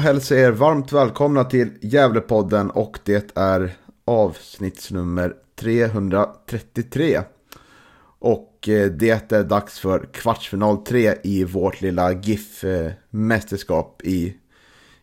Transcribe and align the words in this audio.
Och 0.00 0.04
hälsar 0.04 0.36
er 0.36 0.50
varmt 0.50 0.92
välkomna 0.92 1.44
till 1.44 1.70
Gävlepodden 1.80 2.70
och 2.70 2.98
det 3.04 3.32
är 3.34 3.76
avsnittsnummer 4.04 5.34
333. 5.56 7.20
Och 8.18 8.68
eh, 8.68 8.90
det 8.90 9.32
är 9.32 9.44
dags 9.44 9.78
för 9.78 10.08
kvartsfinal 10.12 10.76
3 10.76 11.14
i 11.22 11.44
vårt 11.44 11.80
lilla 11.80 12.12
GIF-mästerskap 12.12 14.02
i, 14.04 14.36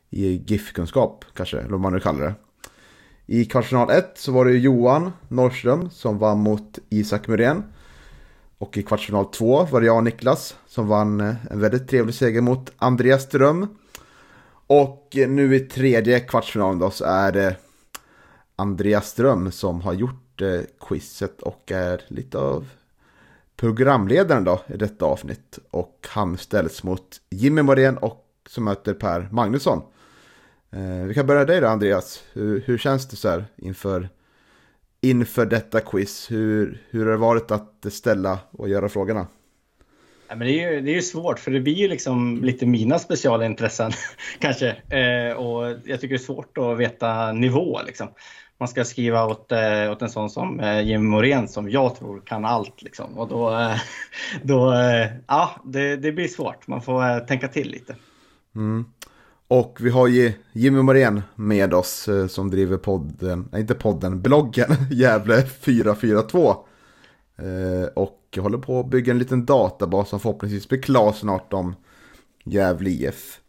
i 0.09 0.43
GIF-kunskap 0.47 1.25
kanske, 1.33 1.57
eller 1.57 1.69
vad 1.69 1.79
man 1.79 1.93
nu 1.93 1.99
kallar 1.99 2.25
det. 2.25 2.33
I 3.25 3.45
kvartsfinal 3.45 3.89
1 3.89 4.11
så 4.15 4.31
var 4.31 4.45
det 4.45 4.57
Johan 4.57 5.11
Norrström 5.27 5.89
som 5.89 6.17
vann 6.17 6.39
mot 6.39 6.79
Isak 6.89 7.27
Muren. 7.27 7.63
Och 8.57 8.77
i 8.77 8.83
kvartsfinal 8.83 9.25
2 9.25 9.67
var 9.71 9.81
det 9.81 9.87
jag 9.87 9.97
och 9.97 10.03
Niklas 10.03 10.55
som 10.67 10.87
vann 10.87 11.21
eh, 11.21 11.35
en 11.51 11.59
väldigt 11.59 11.89
trevlig 11.89 12.15
seger 12.15 12.41
mot 12.41 12.71
Andreas 12.77 13.23
Ström. 13.23 13.67
Och 14.67 15.13
nu 15.27 15.55
i 15.55 15.59
tredje 15.59 16.19
kvartsfinalen 16.19 16.79
då 16.79 16.89
så 16.89 17.05
är 17.05 17.31
det 17.31 17.55
Andreas 18.55 19.09
Ström 19.09 19.51
som 19.51 19.81
har 19.81 19.93
gjort 19.93 20.41
eh, 20.41 20.61
quizet 20.79 21.41
och 21.41 21.71
är 21.71 22.01
lite 22.07 22.37
av 22.37 22.69
programledaren 23.55 24.43
då 24.43 24.61
i 24.67 24.77
detta 24.77 25.05
avsnitt. 25.05 25.59
Och 25.71 26.07
han 26.09 26.37
ställs 26.37 26.83
mot 26.83 27.21
Jimmy 27.29 27.61
Morén 27.61 27.97
och 27.97 28.25
som 28.49 28.63
möter 28.63 28.93
Per 28.93 29.29
Magnusson. 29.31 29.81
Eh, 30.71 31.05
vi 31.07 31.13
kan 31.13 31.27
börja 31.27 31.45
dig 31.45 31.61
då 31.61 31.67
Andreas. 31.67 32.23
Hur, 32.33 32.61
hur 32.65 32.77
känns 32.77 33.07
det 33.07 33.15
så 33.15 33.29
här 33.29 33.45
inför, 33.55 34.09
inför 35.01 35.45
detta 35.45 35.79
quiz? 35.81 36.31
Hur, 36.31 36.81
hur 36.89 37.05
har 37.05 37.11
det 37.11 37.17
varit 37.17 37.51
att 37.51 37.85
ställa 37.89 38.39
och 38.51 38.69
göra 38.69 38.89
frågorna? 38.89 39.27
Ja, 40.29 40.35
men 40.35 40.47
det, 40.47 40.63
är 40.63 40.71
ju, 40.71 40.81
det 40.81 40.91
är 40.91 40.95
ju 40.95 41.01
svårt 41.01 41.39
för 41.39 41.51
det 41.51 41.59
blir 41.59 41.73
ju 41.73 41.87
liksom 41.87 42.43
lite 42.43 42.65
mina 42.65 42.99
specialintressen 42.99 43.91
kanske. 44.39 44.69
Eh, 44.69 45.37
och 45.37 45.65
jag 45.85 46.01
tycker 46.01 46.07
det 46.07 46.15
är 46.15 46.17
svårt 46.17 46.57
att 46.57 46.77
veta 46.77 47.31
nivå 47.31 47.79
liksom. 47.85 48.07
Man 48.59 48.67
ska 48.67 48.85
skriva 48.85 49.25
åt, 49.25 49.51
eh, 49.51 49.91
åt 49.91 50.01
en 50.01 50.09
sån 50.09 50.29
som 50.29 50.59
eh, 50.59 50.81
Jim 50.81 51.05
Morén 51.05 51.47
som 51.47 51.69
jag 51.69 51.95
tror 51.95 52.19
kan 52.19 52.45
allt 52.45 52.81
liksom. 52.81 53.17
Och 53.17 53.27
då, 53.27 53.59
eh, 53.59 53.75
då 54.43 54.73
eh, 54.73 55.07
ja, 55.27 55.51
det, 55.65 55.95
det, 55.95 56.11
blir 56.11 56.27
svårt. 56.27 56.67
Man 56.67 56.81
får 56.81 57.09
eh, 57.09 57.19
tänka 57.19 57.47
till 57.47 57.71
lite. 57.71 57.95
Mm. 58.55 58.85
Och 59.47 59.77
vi 59.81 59.89
har 59.89 60.07
ju 60.07 60.33
Jimmy 60.51 60.81
Morén 60.81 61.21
med 61.35 61.73
oss 61.73 62.07
eh, 62.07 62.27
som 62.27 62.51
driver 62.51 62.77
podden, 62.77 63.49
nej 63.51 63.61
inte 63.61 63.73
podden, 63.73 64.21
bloggen 64.21 64.75
Gävle 64.91 65.43
442. 65.43 66.55
Eh, 67.37 67.87
och 67.95 68.19
och 68.37 68.43
håller 68.43 68.57
på 68.57 68.79
att 68.79 68.89
bygga 68.89 69.11
en 69.11 69.19
liten 69.19 69.45
databas 69.45 70.09
som 70.09 70.19
förhoppningsvis 70.19 70.69
blir 70.69 70.81
klar 70.81 71.11
snart 71.13 71.53
om 71.53 71.75
Gävle 72.43 72.89
IF. 72.89 73.39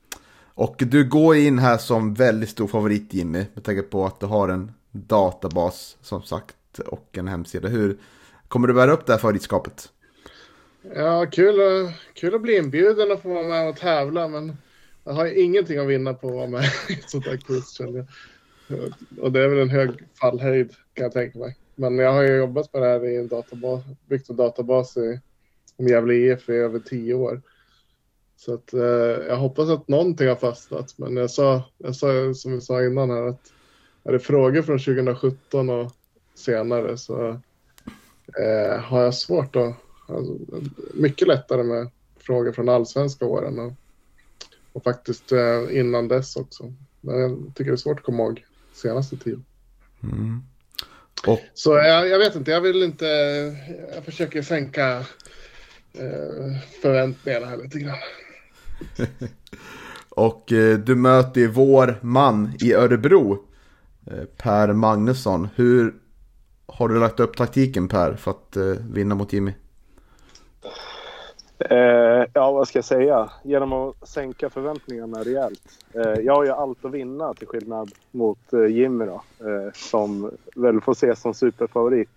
Och 0.55 0.75
du 0.79 1.09
går 1.09 1.37
in 1.37 1.59
här 1.59 1.79
som 1.79 2.15
väldigt 2.15 2.49
stor 2.49 2.67
favorit 2.67 3.15
Jimmy, 3.15 3.47
med 3.55 3.65
tanke 3.65 3.83
på 3.83 4.07
att 4.07 4.21
du 4.21 4.27
har 4.27 4.49
en 4.49 4.73
databas 4.91 5.97
som 6.03 6.23
sagt 6.23 6.79
och 6.87 7.19
en 7.19 7.29
hemsida. 7.29 7.69
Hur 7.69 7.99
kommer 8.49 8.69
du 8.69 8.75
bära 8.75 8.93
upp 8.93 9.07
det 9.07 9.13
här 9.13 9.21
favoritskapet? 9.21 9.89
Ja, 10.95 11.27
kul, 11.27 11.57
kul 12.15 12.35
att 12.35 12.43
bli 12.43 12.57
inbjuden 12.57 13.13
och 13.13 13.23
få 13.23 13.29
vara 13.35 13.49
med 13.49 13.69
och 13.69 13.77
tävla, 13.77 14.29
men 14.29 14.57
jag 15.05 15.13
har 15.13 15.27
ingenting 15.27 15.79
att 15.79 15.87
vinna 15.87 16.15
på 16.15 16.29
att 16.29 16.35
vara 16.35 16.47
med 16.47 16.65
i 16.89 16.93
ett 16.93 17.11
sånt 17.11 17.27
här 17.27 17.37
quiz. 17.37 17.81
Och 19.21 19.33
det 19.33 19.41
är 19.41 19.49
väl 19.49 19.59
en 19.59 19.71
hög 19.71 19.91
fallhöjd 20.21 20.71
kan 20.95 21.05
jag 21.05 21.13
tänka 21.13 21.39
mig. 21.39 21.57
Men 21.79 21.99
jag 21.99 22.13
har 22.13 22.23
ju 22.23 22.37
jobbat 22.37 22.73
med 22.73 22.83
det 22.83 22.89
här 22.89 23.07
i 23.07 23.17
en 23.17 23.29
databas, 23.29 23.85
byggt 24.07 24.31
en 24.31 24.37
databas 24.37 24.97
i, 24.97 25.21
om 25.77 25.87
Gävle 25.87 26.15
IF 26.15 26.49
i 26.49 26.53
över 26.53 26.79
tio 26.79 27.15
år. 27.15 27.43
Så 28.37 28.55
att, 28.55 28.75
eh, 28.75 28.81
jag 29.29 29.37
hoppas 29.37 29.69
att 29.69 29.89
någonting 29.89 30.29
har 30.29 30.37
fastnat. 30.37 30.99
Men 30.99 31.17
jag 31.17 31.31
sa, 31.31 31.63
jag 31.79 31.97
sa 31.97 32.35
som 32.35 32.53
vi 32.53 32.61
sa 32.61 32.85
innan 32.85 33.11
här 33.11 33.23
att 33.23 33.53
är 34.05 34.13
det 34.13 34.19
frågor 34.19 34.63
från 34.63 34.79
2017 34.79 35.71
och 35.71 35.93
senare 36.35 36.99
så 36.99 37.29
eh, 38.39 38.81
har 38.81 39.03
jag 39.03 39.15
svårt 39.15 39.57
att... 39.57 39.75
Alltså, 40.09 40.37
mycket 40.95 41.29
lättare 41.29 41.63
med 41.63 41.91
frågor 42.19 42.53
från 42.53 42.69
allsvenska 42.69 43.25
åren 43.25 43.59
och, 43.59 43.73
och 44.73 44.85
faktiskt 44.85 45.33
eh, 45.33 45.79
innan 45.79 46.09
dess 46.09 46.37
också. 46.37 46.73
Men 47.01 47.21
jag 47.21 47.53
tycker 47.55 47.71
det 47.71 47.75
är 47.75 47.77
svårt 47.77 47.99
att 47.99 48.05
komma 48.05 48.23
ihåg 48.23 48.45
senaste 48.73 49.17
tiden. 49.17 49.45
Mm. 50.03 50.43
Och... 51.27 51.41
Så 51.55 51.75
jag, 51.75 52.09
jag, 52.09 52.19
vet 52.19 52.37
inte, 52.37 52.51
jag 52.51 52.61
vill 52.61 52.83
inte... 52.83 53.07
Jag 53.95 54.05
försöker 54.05 54.43
sänka 54.43 54.97
eh, 55.93 56.61
förväntningarna 56.83 57.47
här 57.47 57.57
lite 57.57 57.79
grann. 57.79 57.99
och 60.09 60.53
eh, 60.53 60.79
du 60.79 60.95
möter 60.95 61.41
ju 61.41 61.49
vår 61.49 61.99
man 62.03 62.53
i 62.61 62.73
Örebro, 62.73 63.45
eh, 64.07 64.25
Per 64.37 64.73
Magnusson. 64.73 65.49
Hur 65.55 65.95
har 66.67 66.89
du 66.89 67.01
lagt 67.01 67.21
upp 67.21 67.37
taktiken 67.37 67.89
Per 67.89 68.15
för 68.15 68.31
att 68.31 68.57
eh, 68.57 68.65
vinna 68.91 69.15
mot 69.15 69.33
Jimmy? 69.33 69.53
Eh, 71.71 72.25
ja, 72.33 72.53
vad 72.53 72.69
ska 72.69 72.79
jag 72.79 72.85
säga? 72.85 73.31
Genom 73.43 73.73
att 73.73 74.09
sänka 74.09 74.51
förväntningarna 74.51 75.23
rejält. 75.23 75.63
Eh, 75.93 76.21
jag 76.21 76.35
har 76.35 76.45
ju 76.45 76.51
allt 76.51 76.85
att 76.85 76.93
vinna 76.93 77.35
till 77.35 77.47
skillnad 77.47 77.91
mot 78.11 78.53
eh, 78.53 78.67
Jimmy 78.67 79.05
då, 79.05 79.23
eh, 79.47 79.73
som 79.75 80.31
väl 80.57 80.81
får 80.81 80.93
ses 80.93 81.21
som 81.21 81.35
superfavorit. 81.35 82.09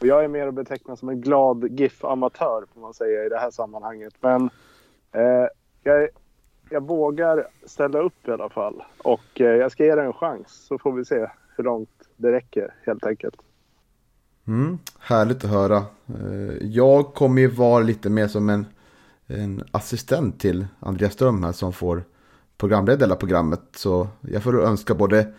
Och 0.00 0.06
jag 0.06 0.24
är 0.24 0.28
mer 0.28 0.46
att 0.46 0.54
beteckna 0.54 0.96
som 0.96 1.08
en 1.08 1.20
glad 1.20 1.80
GIF-amatör 1.80 2.64
får 2.74 2.80
man 2.80 2.94
säga 2.94 3.24
i 3.24 3.28
det 3.28 3.38
här 3.38 3.50
sammanhanget. 3.50 4.14
Men 4.20 4.50
eh, 5.12 5.46
jag, 5.82 6.08
jag 6.70 6.86
vågar 6.86 7.46
ställa 7.66 7.98
upp 7.98 8.28
i 8.28 8.30
alla 8.30 8.48
fall 8.48 8.82
och 8.98 9.40
eh, 9.40 9.46
jag 9.46 9.72
ska 9.72 9.84
ge 9.84 9.94
det 9.94 10.02
en 10.02 10.12
chans 10.12 10.66
så 10.68 10.78
får 10.78 10.92
vi 10.92 11.04
se 11.04 11.26
hur 11.56 11.64
långt 11.64 11.90
det 12.16 12.32
räcker 12.32 12.74
helt 12.86 13.06
enkelt. 13.06 13.36
Mm, 14.46 14.78
härligt 14.98 15.44
att 15.44 15.50
höra. 15.50 15.76
Eh, 15.76 16.56
jag 16.60 17.14
kommer 17.14 17.40
ju 17.40 17.48
vara 17.48 17.80
lite 17.80 18.10
mer 18.10 18.28
som 18.28 18.50
en 18.50 18.66
en 19.28 19.64
assistent 19.70 20.40
till 20.40 20.66
Andreas 20.80 21.12
Ström 21.12 21.44
här 21.44 21.52
som 21.52 21.72
får 21.72 22.04
programleda 22.58 23.04
hela 23.04 23.16
programmet. 23.16 23.60
Så 23.76 24.08
jag 24.20 24.42
får 24.42 24.64
önska 24.64 24.94
både 24.94 25.32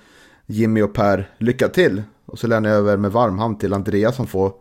Jimmy 0.45 0.81
och 0.81 0.93
Per 0.93 1.29
lycka 1.37 1.67
till. 1.67 2.03
Och 2.25 2.39
så 2.39 2.47
lämnar 2.47 2.69
jag 2.69 2.79
över 2.79 2.97
med 2.97 3.11
varm 3.11 3.39
hand 3.39 3.59
till 3.59 3.73
Andreas 3.73 4.15
som 4.15 4.27
får 4.27 4.53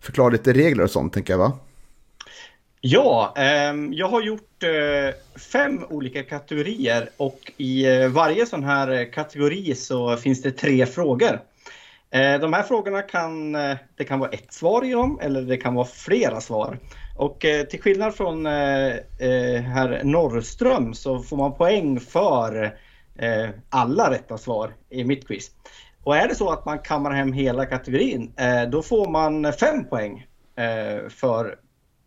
förklara 0.00 0.28
lite 0.28 0.52
regler 0.52 0.84
och 0.84 0.90
sånt 0.90 1.12
tänker 1.12 1.32
jag 1.32 1.38
va? 1.38 1.52
Ja, 2.80 3.34
eh, 3.36 3.74
jag 3.90 4.08
har 4.08 4.22
gjort 4.22 4.62
eh, 4.62 5.40
fem 5.52 5.84
olika 5.90 6.22
kategorier 6.22 7.08
och 7.16 7.52
i 7.56 7.86
eh, 7.86 8.08
varje 8.08 8.46
sån 8.46 8.64
här 8.64 8.90
eh, 8.90 9.10
kategori 9.10 9.74
så 9.74 10.16
finns 10.16 10.42
det 10.42 10.50
tre 10.50 10.86
frågor. 10.86 11.40
Eh, 12.10 12.40
de 12.40 12.52
här 12.52 12.62
frågorna 12.62 13.02
kan, 13.02 13.54
eh, 13.54 13.76
det 13.96 14.04
kan 14.04 14.18
vara 14.18 14.30
ett 14.30 14.52
svar 14.52 14.84
i 14.84 14.90
dem 14.90 15.18
eller 15.22 15.42
det 15.42 15.56
kan 15.56 15.74
vara 15.74 15.86
flera 15.86 16.40
svar. 16.40 16.78
Och 17.16 17.44
eh, 17.44 17.66
till 17.66 17.82
skillnad 17.82 18.14
från 18.14 18.46
eh, 18.46 18.88
eh, 19.18 19.62
herr 19.62 20.04
Norrström 20.04 20.94
så 20.94 21.18
får 21.18 21.36
man 21.36 21.54
poäng 21.54 22.00
för 22.00 22.64
eh, 23.18 23.48
alla 23.70 24.10
rätta 24.10 24.38
svar 24.38 24.74
i 24.90 25.04
mitt 25.04 25.26
quiz. 25.26 25.50
Och 26.02 26.16
är 26.16 26.28
det 26.28 26.34
så 26.34 26.50
att 26.50 26.64
man 26.64 26.78
kammar 26.78 27.10
hem 27.10 27.32
hela 27.32 27.66
kategorin 27.66 28.32
eh, 28.36 28.62
då 28.62 28.82
får 28.82 29.10
man 29.10 29.52
fem 29.52 29.84
poäng 29.84 30.26
eh, 30.56 31.08
för 31.08 31.58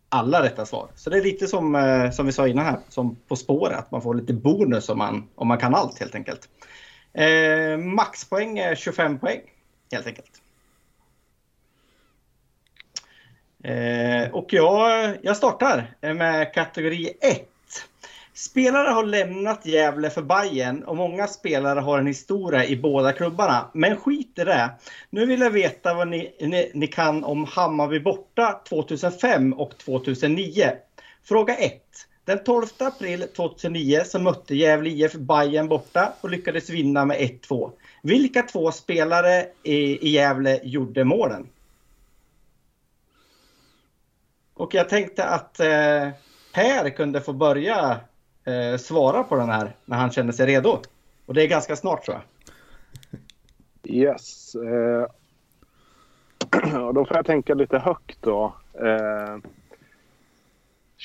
alla 0.08 0.42
rätta 0.42 0.66
svar. 0.66 0.90
Så 0.94 1.10
det 1.10 1.18
är 1.18 1.22
lite 1.22 1.46
som, 1.46 1.74
eh, 1.74 2.10
som 2.10 2.26
vi 2.26 2.32
sa 2.32 2.48
innan 2.48 2.64
här, 2.64 2.78
som 2.88 3.16
På 3.28 3.36
spåret, 3.36 3.78
att 3.78 3.90
man 3.90 4.02
får 4.02 4.14
lite 4.14 4.32
bonus 4.32 4.88
om 4.88 4.98
man, 4.98 5.28
om 5.34 5.48
man 5.48 5.58
kan 5.58 5.74
allt 5.74 5.98
helt 5.98 6.14
enkelt. 6.14 6.48
Eh, 7.12 7.78
maxpoäng 7.78 8.58
är 8.58 8.74
25 8.74 9.18
poäng 9.18 9.40
helt 9.92 10.06
enkelt. 10.06 10.39
Eh, 13.62 14.30
och 14.32 14.52
jag, 14.52 15.16
jag 15.22 15.36
startar 15.36 15.94
med 16.14 16.54
kategori 16.54 17.10
1. 17.20 17.46
Spelare 18.34 18.88
har 18.88 19.04
lämnat 19.04 19.66
Gävle 19.66 20.10
för 20.10 20.22
Bayern 20.22 20.82
och 20.82 20.96
många 20.96 21.26
spelare 21.26 21.80
har 21.80 21.98
en 21.98 22.06
historia 22.06 22.64
i 22.64 22.76
båda 22.76 23.12
klubbarna. 23.12 23.70
Men 23.74 23.96
skit 23.96 24.38
i 24.38 24.44
det. 24.44 24.70
Nu 25.10 25.26
vill 25.26 25.40
jag 25.40 25.50
veta 25.50 25.94
vad 25.94 26.08
ni, 26.08 26.36
ni, 26.40 26.70
ni 26.74 26.86
kan 26.86 27.24
om 27.24 27.44
Hammarby 27.44 28.00
borta 28.00 28.60
2005 28.68 29.52
och 29.52 29.78
2009. 29.78 30.70
Fråga 31.24 31.56
1. 31.56 31.82
Den 32.24 32.44
12 32.44 32.66
april 32.78 33.24
2009 33.36 34.02
så 34.06 34.18
mötte 34.18 34.54
Gävle 34.54 34.90
IF 34.90 35.12
Bayern 35.12 35.68
borta 35.68 36.12
och 36.20 36.30
lyckades 36.30 36.70
vinna 36.70 37.04
med 37.04 37.16
1-2. 37.16 37.70
Vilka 38.02 38.42
två 38.42 38.72
spelare 38.72 39.46
i, 39.62 40.08
i 40.08 40.10
Gävle 40.10 40.60
gjorde 40.62 41.04
målen? 41.04 41.48
Och 44.60 44.74
jag 44.74 44.88
tänkte 44.88 45.24
att 45.24 45.60
eh, 45.60 46.08
Per 46.54 46.90
kunde 46.90 47.20
få 47.20 47.32
börja 47.32 48.00
eh, 48.44 48.76
svara 48.78 49.22
på 49.22 49.36
den 49.36 49.48
här 49.48 49.76
när 49.84 49.96
han 49.96 50.10
känner 50.10 50.32
sig 50.32 50.46
redo. 50.46 50.78
Och 51.26 51.34
det 51.34 51.42
är 51.42 51.48
ganska 51.48 51.76
snart 51.76 52.04
tror 52.04 52.16
jag. 52.16 52.24
Yes. 53.94 54.54
Eh, 54.54 55.06
då 56.94 57.04
får 57.04 57.16
jag 57.16 57.26
tänka 57.26 57.54
lite 57.54 57.78
högt 57.78 58.18
då. 58.20 58.54
Eh, 58.74 59.38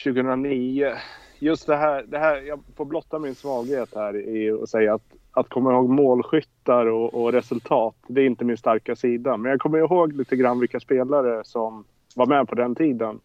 2009. 0.04 0.94
Just 1.40 1.68
det 1.68 1.76
här, 1.76 2.04
det 2.08 2.20
här, 2.20 2.42
jag 2.42 2.60
får 2.76 2.86
blotta 2.86 3.20
min 3.20 3.36
svaghet 3.36 3.90
här 3.96 4.16
i 4.16 4.52
att 4.52 4.70
säga 4.70 4.94
att, 4.94 5.14
att 5.32 5.50
komma 5.50 5.72
ihåg 5.72 5.90
målskyttar 5.90 6.86
och, 6.86 7.14
och 7.14 7.32
resultat, 7.32 7.96
det 8.08 8.22
är 8.22 8.26
inte 8.26 8.46
min 8.46 8.58
starka 8.58 8.96
sida. 8.96 9.38
Men 9.38 9.52
jag 9.52 9.60
kommer 9.60 9.78
ihåg 9.78 10.14
lite 10.14 10.36
grann 10.36 10.60
vilka 10.60 10.80
spelare 10.80 11.44
som 11.44 11.86
var 12.16 12.26
med 12.26 12.48
på 12.48 12.56
den 12.56 12.76
tiden. 12.76 13.20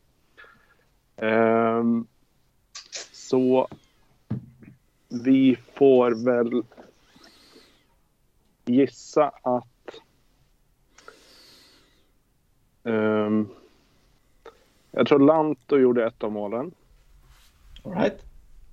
Um, 1.22 2.06
så 3.12 3.68
vi 5.08 5.56
får 5.74 6.24
väl 6.24 6.62
gissa 8.64 9.28
att 9.42 10.00
um, 12.82 13.48
jag 14.90 15.06
tror 15.06 15.18
Lanto 15.18 15.78
gjorde 15.78 16.06
ett 16.06 16.24
av 16.24 16.32
målen. 16.32 16.74
All 17.84 17.94
right. 17.94 18.24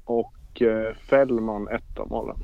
Och 0.06 0.62
eh, 0.62 0.96
Fällman 0.96 1.68
ett 1.68 2.00
av 2.00 2.10
målen. 2.10 2.38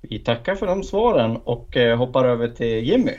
Vi 0.00 0.18
tackar 0.18 0.54
för 0.54 0.66
de 0.66 0.82
svaren 0.82 1.36
och 1.36 1.76
eh, 1.76 1.98
hoppar 1.98 2.24
över 2.24 2.48
till 2.48 2.84
Jimmy. 2.84 3.18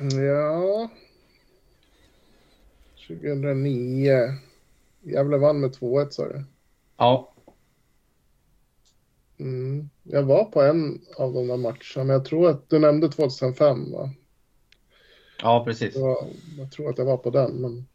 Ja. 0.00 0.88
2009. 3.08 4.10
Gävle 5.00 5.38
vann 5.38 5.60
med 5.60 5.70
2-1 5.70 6.10
sa 6.10 6.28
du? 6.28 6.44
Ja, 6.96 7.32
Mm. 9.42 9.88
Jag 10.02 10.22
var 10.22 10.44
på 10.44 10.62
en 10.62 11.00
av 11.16 11.32
de 11.32 11.48
där 11.48 11.56
matcherna, 11.56 12.04
men 12.04 12.08
jag 12.08 12.24
tror 12.24 12.50
att 12.50 12.70
du 12.70 12.78
nämnde 12.78 13.08
2005 13.08 13.92
va? 13.92 14.10
ja 15.42 15.64
precis. 15.64 15.96
Var, 15.96 16.26
jag 16.58 16.72
tror 16.72 16.90
att 16.90 16.98
jag 16.98 17.04
var 17.04 17.16
på 17.16 17.30
den, 17.30 17.52
men 17.52 17.86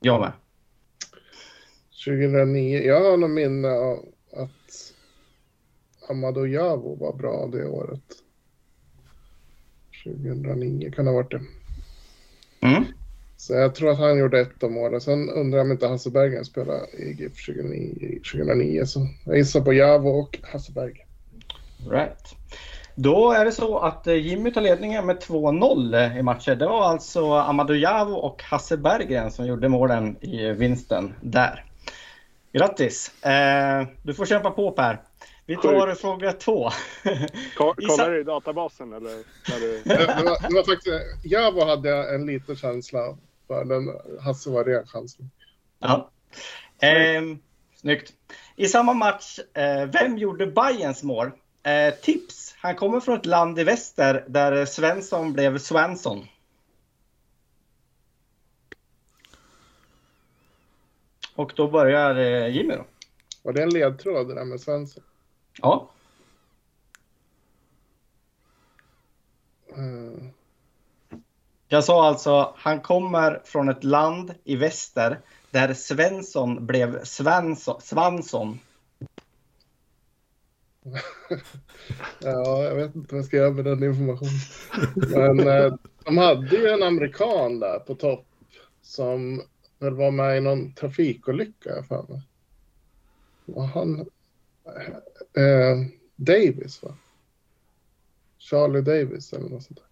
Jag 0.00 0.20
med. 0.20 0.32
2009. 2.04 2.78
Jag 2.78 3.10
har 3.10 3.16
nog 3.16 3.30
minne 3.30 3.68
av 3.68 4.08
att 4.32 4.94
Amadou 6.08 6.46
Javo 6.46 6.94
var 6.94 7.12
bra 7.12 7.46
det 7.52 7.68
året. 7.68 8.04
2009 10.04 10.90
kan 10.90 11.04
det 11.04 11.10
ha 11.10 11.16
varit 11.16 11.30
det. 11.30 11.42
Mm. 12.60 12.84
Så 13.44 13.54
jag 13.54 13.74
tror 13.74 13.90
att 13.90 13.98
han 13.98 14.18
gjorde 14.18 14.40
ett 14.40 14.62
av 14.62 14.70
målen. 14.70 15.00
Sen 15.00 15.30
undrar 15.30 15.58
jag 15.58 15.64
om 15.64 15.72
inte 15.72 15.86
Hasse 15.86 16.10
Berggren 16.10 16.44
spelade 16.44 16.86
i 16.92 17.12
GIF 17.12 17.46
2009, 17.46 18.20
2009. 18.32 18.86
Så 18.86 19.08
jag 19.24 19.36
gissar 19.36 19.60
på 19.60 19.72
Javo 19.72 20.08
och 20.08 20.38
Hasse 20.42 20.72
Berg. 20.72 21.06
Right. 21.90 22.36
Då 22.94 23.32
är 23.32 23.44
det 23.44 23.52
så 23.52 23.78
att 23.78 24.06
eh, 24.06 24.14
Jimmy 24.14 24.52
tar 24.52 24.60
ledningen 24.60 25.06
med 25.06 25.16
2-0 25.18 26.18
i 26.18 26.22
matcher. 26.22 26.54
Det 26.54 26.66
var 26.66 26.84
alltså 26.84 27.32
Amadou 27.32 27.76
Javo 27.76 28.14
och 28.14 28.42
Hasse 28.42 28.76
Berggren 28.76 29.30
som 29.30 29.46
gjorde 29.46 29.68
målen 29.68 30.16
i 30.24 30.52
vinsten 30.52 31.14
där. 31.20 31.64
Grattis! 32.52 33.24
Eh, 33.24 33.86
du 34.02 34.14
får 34.14 34.26
kämpa 34.26 34.50
på 34.50 34.70
Per. 34.70 35.00
Vi 35.46 35.56
tar 35.56 35.86
Sjukt. 35.86 36.00
fråga 36.00 36.32
två. 36.32 36.70
Kollar 37.56 38.10
du 38.10 38.20
i 38.20 38.24
databasen 38.24 38.92
eller? 38.92 39.10
Du... 39.60 39.82
Det, 39.84 39.94
det, 39.94 40.22
var, 40.24 40.48
det 40.48 40.54
var 40.54 40.74
faktiskt, 40.74 41.24
Javo 41.24 41.64
hade 41.64 41.88
jag 41.88 42.14
en 42.14 42.26
liten 42.26 42.56
känsla 42.56 43.16
men 43.48 43.92
Hasse 44.20 44.50
var 44.50 44.64
ren 44.64 44.86
chansning. 44.86 45.30
Ja. 45.78 46.10
Ehm, 46.80 47.38
snyggt. 47.76 48.12
I 48.56 48.68
samma 48.68 48.92
match, 48.94 49.38
eh, 49.54 49.86
vem 49.86 50.18
gjorde 50.18 50.46
Bayerns 50.46 51.02
mål? 51.02 51.30
Eh, 51.62 51.94
tips. 51.94 52.54
Han 52.58 52.76
kommer 52.76 53.00
från 53.00 53.18
ett 53.18 53.26
land 53.26 53.58
i 53.58 53.64
väster 53.64 54.24
där 54.28 54.66
Svensson 54.66 55.32
blev 55.32 55.58
Swansson. 55.58 56.26
Och 61.34 61.52
då 61.56 61.70
börjar 61.70 62.16
eh, 62.16 62.56
Jimmy 62.56 62.74
då. 62.74 62.84
Var 63.42 63.52
det 63.52 63.62
en 63.62 63.70
ledtråd 63.70 64.28
det 64.28 64.34
där 64.34 64.44
med 64.44 64.60
Svensson? 64.60 65.02
Ja. 65.60 65.90
Eh, 69.68 70.28
jag 71.74 71.84
sa 71.84 72.08
alltså, 72.08 72.54
han 72.56 72.80
kommer 72.80 73.42
från 73.44 73.68
ett 73.68 73.84
land 73.84 74.34
i 74.44 74.56
väster 74.56 75.20
där 75.50 75.74
Svensson 75.74 76.66
blev 76.66 77.04
Svensson. 77.04 77.80
Svansson. 77.80 78.58
ja, 82.18 82.62
jag 82.62 82.74
vet 82.74 82.94
inte 82.94 83.14
vad 83.14 83.18
jag 83.18 83.26
ska 83.26 83.36
göra 83.36 83.50
med 83.50 83.64
den 83.64 83.82
informationen. 83.82 84.40
Men 84.94 85.48
eh, 85.48 85.74
de 86.04 86.18
hade 86.18 86.56
ju 86.56 86.68
en 86.68 86.82
amerikan 86.82 87.60
där 87.60 87.78
på 87.78 87.94
topp 87.94 88.26
som 88.82 89.42
väl 89.78 89.94
var 89.94 90.10
med 90.10 90.38
i 90.38 90.40
någon 90.40 90.72
trafikolycka, 90.72 91.70
jag 91.70 91.86
för 91.86 92.02
mig. 92.08 92.22
Var 93.44 93.66
han... 93.66 94.00
Eh, 95.36 95.86
Davis, 96.16 96.82
va? 96.82 96.96
Charlie 98.38 98.80
Davis 98.80 99.32
eller 99.32 99.48
något 99.48 99.62
sånt 99.62 99.78
där. 99.78 99.83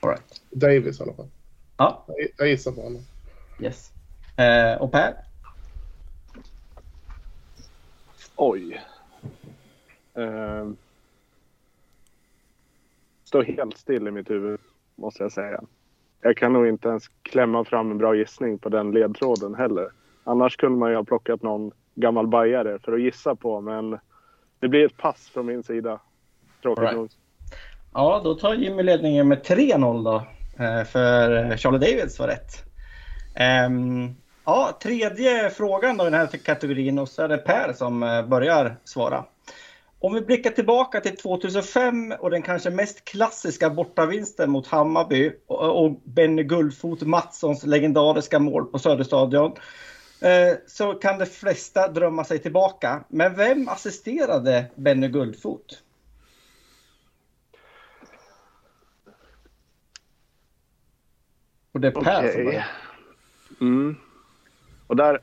All 0.00 0.10
right. 0.10 0.42
Davis 0.50 1.00
i 1.00 1.02
alla 1.02 1.14
fall. 1.14 1.28
Ja, 1.76 2.04
Jag, 2.08 2.28
jag 2.36 2.48
gissar 2.48 2.72
på 2.72 2.80
honom. 2.82 3.02
yes. 3.60 3.92
Eh, 4.36 4.82
och 4.82 4.92
Per? 4.92 5.14
Oj. 8.36 8.80
Ehm. 10.14 10.76
står 13.24 13.42
helt 13.44 13.76
still 13.78 14.08
i 14.08 14.10
mitt 14.10 14.30
huvud, 14.30 14.60
måste 14.96 15.22
jag 15.22 15.32
säga. 15.32 15.60
Jag 16.20 16.36
kan 16.36 16.52
nog 16.52 16.66
inte 16.68 16.88
ens 16.88 17.08
klämma 17.22 17.64
fram 17.64 17.90
en 17.90 17.98
bra 17.98 18.14
gissning 18.16 18.58
på 18.58 18.68
den 18.68 18.90
ledtråden 18.90 19.54
heller. 19.54 19.90
Annars 20.24 20.56
kunde 20.56 20.78
man 20.78 20.90
ju 20.90 20.96
ha 20.96 21.04
plockat 21.04 21.42
någon 21.42 21.72
gammal 21.94 22.26
bajare 22.26 22.78
för 22.78 22.92
att 22.92 23.00
gissa 23.02 23.34
på, 23.34 23.60
men 23.60 23.98
det 24.58 24.68
blir 24.68 24.86
ett 24.86 24.96
pass 24.96 25.28
från 25.28 25.46
min 25.46 25.62
sida. 25.62 26.00
Tråkigt 26.62 26.82
Right. 26.82 26.96
nog. 26.96 27.08
Ja, 27.98 28.20
då 28.24 28.34
tar 28.34 28.54
Jimmy 28.54 28.82
ledningen 28.82 29.28
med 29.28 29.42
3-0 29.42 30.04
då. 30.04 30.16
Eh, 30.64 30.84
för 30.84 31.56
Charlie 31.56 31.78
Davids 31.78 32.18
var 32.18 32.26
rätt. 32.26 32.64
Ehm, 33.34 34.14
ja, 34.44 34.78
tredje 34.82 35.50
frågan 35.50 35.96
då 35.96 36.04
i 36.04 36.10
den 36.10 36.20
här 36.20 36.26
kategorin 36.26 36.98
och 36.98 37.08
så 37.08 37.22
är 37.22 37.28
det 37.28 37.38
Per 37.38 37.72
som 37.72 38.02
eh, 38.02 38.26
börjar 38.26 38.76
svara. 38.84 39.24
Om 40.00 40.14
vi 40.14 40.20
blickar 40.20 40.50
tillbaka 40.50 41.00
till 41.00 41.16
2005 41.16 42.14
och 42.18 42.30
den 42.30 42.42
kanske 42.42 42.70
mest 42.70 43.04
klassiska 43.04 43.70
bortavinsten 43.70 44.50
mot 44.50 44.66
Hammarby 44.66 45.32
och, 45.46 46.00
Benny 46.04 46.42
Guldfot 46.42 47.02
Mattssons 47.02 47.66
legendariska 47.66 48.38
mål 48.38 48.64
på 48.64 48.78
Söderstadion 48.78 49.52
eh, 50.20 50.56
så 50.66 50.94
kan 50.94 51.18
de 51.18 51.26
flesta 51.26 51.88
drömma 51.88 52.24
sig 52.24 52.38
tillbaka. 52.38 53.04
Men 53.08 53.34
vem 53.34 53.68
assisterade 53.68 54.64
Benny 54.74 55.08
Guldfot? 55.08 55.82
Och 61.78 61.82
det 61.82 61.88
är 61.88 61.92
Per 61.92 62.32
som 62.32 62.44
börjar. 62.44 62.66
Mm. 63.60 63.96
Och 64.86 64.96
där 64.96 65.20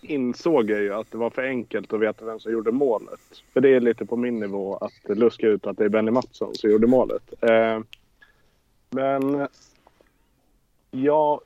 insåg 0.00 0.70
jag 0.70 0.80
ju 0.80 0.94
att 0.94 1.10
det 1.10 1.18
var 1.18 1.30
för 1.30 1.42
enkelt 1.42 1.92
att 1.92 2.00
veta 2.00 2.24
vem 2.24 2.40
som 2.40 2.52
gjorde 2.52 2.72
målet. 2.72 3.20
För 3.52 3.60
det 3.60 3.68
är 3.68 3.80
lite 3.80 4.06
på 4.06 4.16
min 4.16 4.40
nivå 4.40 4.76
att 4.76 5.16
luska 5.18 5.46
ut 5.46 5.66
att 5.66 5.76
det 5.76 5.84
är 5.84 5.88
Benny 5.88 6.10
Mattsson 6.10 6.54
som 6.54 6.70
gjorde 6.70 6.86
målet. 6.86 7.32
Eh, 7.40 7.80
men 8.90 9.48
jag 10.90 11.40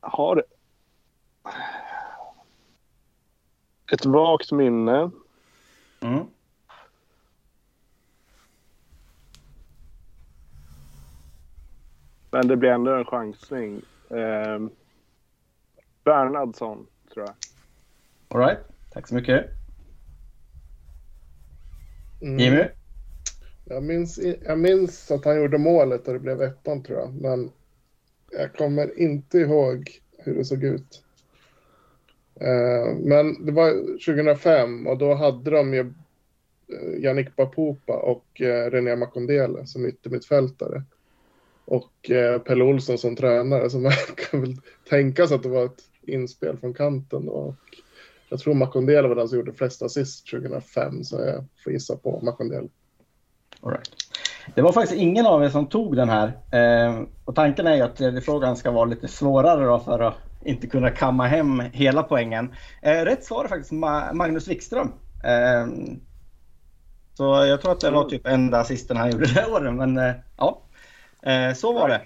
har 0.00 0.44
ett 3.92 4.06
vagt 4.06 4.52
minne. 4.52 5.10
Mm. 6.00 6.24
Men 12.30 12.48
det 12.48 12.56
blir 12.56 12.70
ändå 12.70 12.94
en 12.94 13.04
chansning. 13.04 13.82
Eh, 14.08 14.58
Bernhardsson, 16.04 16.86
tror 17.14 17.26
jag. 17.26 17.34
All 18.28 18.48
right. 18.48 18.58
Tack 18.92 19.08
så 19.08 19.14
mycket. 19.14 19.46
Mm. 22.22 22.38
Jimmy? 22.38 22.64
Jag 23.64 23.82
minns, 23.82 24.20
jag 24.44 24.58
minns 24.58 25.10
att 25.10 25.24
han 25.24 25.36
gjorde 25.36 25.58
målet 25.58 26.08
och 26.08 26.12
det 26.12 26.18
blev 26.18 26.42
ettan 26.42 26.82
tror 26.82 26.98
jag. 26.98 27.14
Men 27.14 27.50
jag 28.30 28.54
kommer 28.54 28.98
inte 28.98 29.38
ihåg 29.38 30.00
hur 30.18 30.34
det 30.34 30.44
såg 30.44 30.64
ut. 30.64 31.04
Eh, 32.40 32.96
men 32.98 33.46
det 33.46 33.52
var 33.52 33.70
2005 34.06 34.86
och 34.86 34.98
då 34.98 35.14
hade 35.14 35.50
de 35.50 35.74
ju 35.74 35.80
eh, 35.80 37.04
Yannick 37.04 37.36
Bapupa 37.36 37.96
och 37.96 38.40
eh, 38.40 38.70
René 38.70 38.96
Makondele 38.96 39.66
som 39.66 39.86
yttermittfältare. 39.86 40.82
Och 41.70 42.10
eh, 42.10 42.38
Pelle 42.38 42.64
Olsson 42.64 42.98
som 42.98 43.16
tränare. 43.16 43.70
Så 43.70 43.78
man 43.78 43.92
kan 44.30 44.40
väl 44.40 44.56
tänka 44.88 45.26
sig 45.26 45.34
att 45.34 45.42
det 45.42 45.48
var 45.48 45.64
ett 45.64 45.82
inspel 46.02 46.56
från 46.56 46.74
kanten. 46.74 47.26
då. 47.26 47.32
Och 47.32 47.54
jag 48.28 48.38
tror 48.40 48.54
Makondel 48.54 49.06
var 49.08 49.14
den 49.14 49.28
som 49.28 49.38
gjorde 49.38 49.52
flest 49.52 49.82
assist 49.82 50.30
2005. 50.30 51.04
Så 51.04 51.20
jag 51.20 51.44
får 51.64 51.72
gissa 51.72 51.96
på 51.96 52.20
Makondel. 52.22 52.68
Right. 53.62 53.90
Det 54.54 54.62
var 54.62 54.72
faktiskt 54.72 55.00
ingen 55.00 55.26
av 55.26 55.44
er 55.44 55.48
som 55.48 55.66
tog 55.66 55.96
den 55.96 56.08
här. 56.08 56.26
Eh, 56.50 57.02
och 57.24 57.34
tanken 57.34 57.66
är 57.66 57.74
ju 57.76 57.82
att 57.82 57.96
tredje 57.96 58.20
frågan 58.20 58.56
ska 58.56 58.70
vara 58.70 58.84
lite 58.84 59.08
svårare 59.08 59.64
då 59.64 59.78
för 59.78 59.98
att 60.00 60.14
inte 60.44 60.66
kunna 60.66 60.90
kamma 60.90 61.26
hem 61.26 61.60
hela 61.60 62.02
poängen. 62.02 62.54
Eh, 62.82 63.04
rätt 63.04 63.24
svar 63.24 63.44
är 63.44 63.48
faktiskt 63.48 63.72
Ma- 63.72 64.12
Magnus 64.12 64.48
Wikström. 64.48 64.92
Eh, 65.24 65.66
så 67.14 67.24
jag 67.24 67.60
tror 67.60 67.72
att 67.72 67.80
det 67.80 67.90
var 67.90 68.04
typ 68.08 68.26
enda 68.26 68.58
assisten 68.58 68.96
han 68.96 69.10
gjorde 69.10 69.34
det 69.34 69.46
året. 69.46 69.74
Men 69.74 69.98
eh, 69.98 70.12
ja, 70.36 70.62
så 71.56 71.72
var 71.72 71.88
det. 71.88 72.00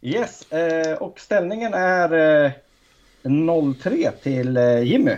Yes, 0.00 0.52
eh, 0.52 0.96
och 0.96 1.20
ställningen 1.20 1.74
är 1.74 2.44
eh, 2.44 2.52
0-3 3.22 4.10
till 4.22 4.56
eh, 4.56 4.82
Jimmy. 4.82 5.16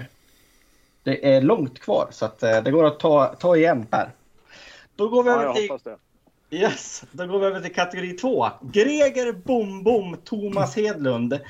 Det 1.03 1.35
är 1.35 1.41
långt 1.41 1.79
kvar 1.79 2.09
så 2.11 2.25
att 2.25 2.43
eh, 2.43 2.63
det 2.63 2.71
går 2.71 2.85
att 2.85 3.01
ta, 3.01 3.27
ta 3.27 3.57
igen 3.57 3.87
här. 3.93 4.11
Då 4.97 5.09
går 5.09 5.23
vi 5.23 5.31
över 5.31 5.53
till. 5.55 5.71
Yes, 6.51 7.05
då 7.13 7.27
går 7.27 7.39
vi 7.39 7.47
över 7.47 7.61
till 7.61 7.75
kategori 7.75 8.13
två. 8.13 8.49
Greger 8.61 9.33
Bom 9.33 9.83
Bom 9.83 10.17
Thomas 10.25 10.77
Hedlund. 10.77 11.41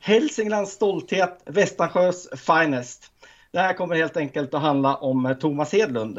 Hälsinglands 0.00 0.72
stolthet, 0.72 1.40
Västansjös 1.44 2.28
finest. 2.46 3.12
Det 3.50 3.58
här 3.58 3.72
kommer 3.72 3.94
helt 3.94 4.16
enkelt 4.16 4.54
att 4.54 4.62
handla 4.62 4.96
om 4.96 5.26
eh, 5.26 5.36
Thomas 5.36 5.72
Hedlund. 5.72 6.18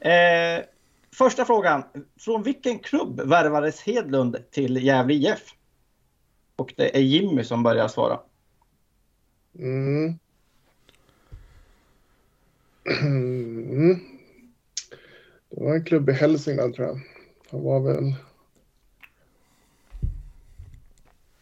Eh, 0.00 0.64
första 1.16 1.44
frågan. 1.44 1.82
Från 2.16 2.42
vilken 2.42 2.78
klubb 2.78 3.20
värvades 3.20 3.80
Hedlund 3.80 4.36
till 4.50 4.84
Gävle 4.84 5.14
IF? 5.14 5.54
Och 6.56 6.74
det 6.76 6.96
är 6.96 7.00
Jimmy 7.00 7.44
som 7.44 7.62
börjar 7.62 7.88
svara. 7.88 8.20
Mm. 9.58 10.18
Mm. 13.02 14.00
Det 15.50 15.64
var 15.64 15.74
en 15.74 15.84
klubb 15.84 16.08
i 16.08 16.12
Hälsingland 16.12 16.74
tror 16.74 16.86
jag. 16.88 17.00
Han 17.50 17.62
var 17.62 17.80
väl... 17.80 18.14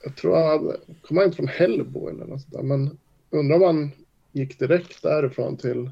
Jag 0.04 0.16
tror 0.16 0.36
han 0.36 0.46
hade... 0.48 0.78
Kom 1.02 1.16
han 1.16 1.26
inte 1.26 1.36
från 1.36 1.48
Hällbo 1.48 2.08
eller 2.08 2.24
något 2.24 2.40
sånt 2.40 2.52
där. 2.52 2.62
Men 2.62 2.98
undrar 3.30 3.56
om 3.56 3.62
han 3.62 3.90
gick 4.32 4.58
direkt 4.58 5.02
därifrån 5.02 5.56
till 5.56 5.90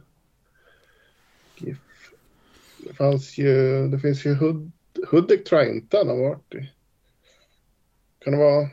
GIF. 1.57 1.79
Det 2.83 2.95
fanns 2.95 3.39
ju... 3.39 3.89
Det 3.89 3.99
finns 3.99 4.27
ju 4.27 4.35
Hud... 4.35 4.73
Hudik 5.11 5.45
tror 5.45 5.61
jag 5.61 5.77
inte 5.77 5.97
han 5.97 6.09
har 6.09 6.17
varit 6.17 6.55
i. 6.55 6.73
Kan 8.19 8.33
det 8.33 8.39
vara... 8.39 8.69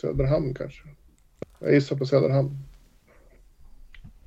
Söderhamn 0.00 0.54
kanske. 0.54 0.82
Jag 1.58 1.74
gissar 1.74 1.96
på 1.96 2.06
Söderhamn. 2.06 2.58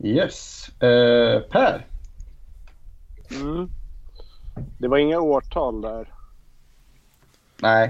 Yes. 0.03 0.70
Eh, 0.70 1.41
per? 1.41 1.88
Mm. 3.32 3.70
Det 4.79 4.88
var 4.88 4.98
inga 4.98 5.20
årtal 5.20 5.82
där. 5.82 6.13
Nej, 7.62 7.88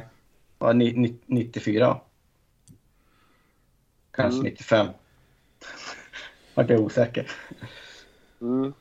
det 0.58 0.66
var 0.66 0.74
ni- 0.74 0.94
ni- 0.94 1.20
94. 1.26 2.02
Kanske 4.12 4.40
Mm. 4.40 4.46
95. 4.52 4.88
Vart 6.58 6.70
jag 6.70 6.82
osäker. 6.82 7.32
Mm. 8.42 8.74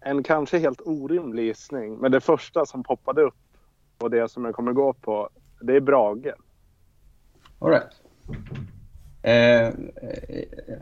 En 0.00 0.22
kanske 0.22 0.58
helt 0.58 0.80
orimlig 0.80 1.44
gissning, 1.44 1.96
men 1.98 2.12
det 2.12 2.20
första 2.20 2.66
som 2.66 2.82
poppade 2.82 3.22
upp 3.22 3.34
och 3.98 4.10
det 4.10 4.28
som 4.28 4.44
jag 4.44 4.54
kommer 4.54 4.72
gå 4.72 4.92
på, 4.92 5.30
det 5.60 5.76
är 5.76 5.80
Brage. 5.80 6.34
All 7.58 7.70
right. 7.70 8.02
Eh, 9.24 9.68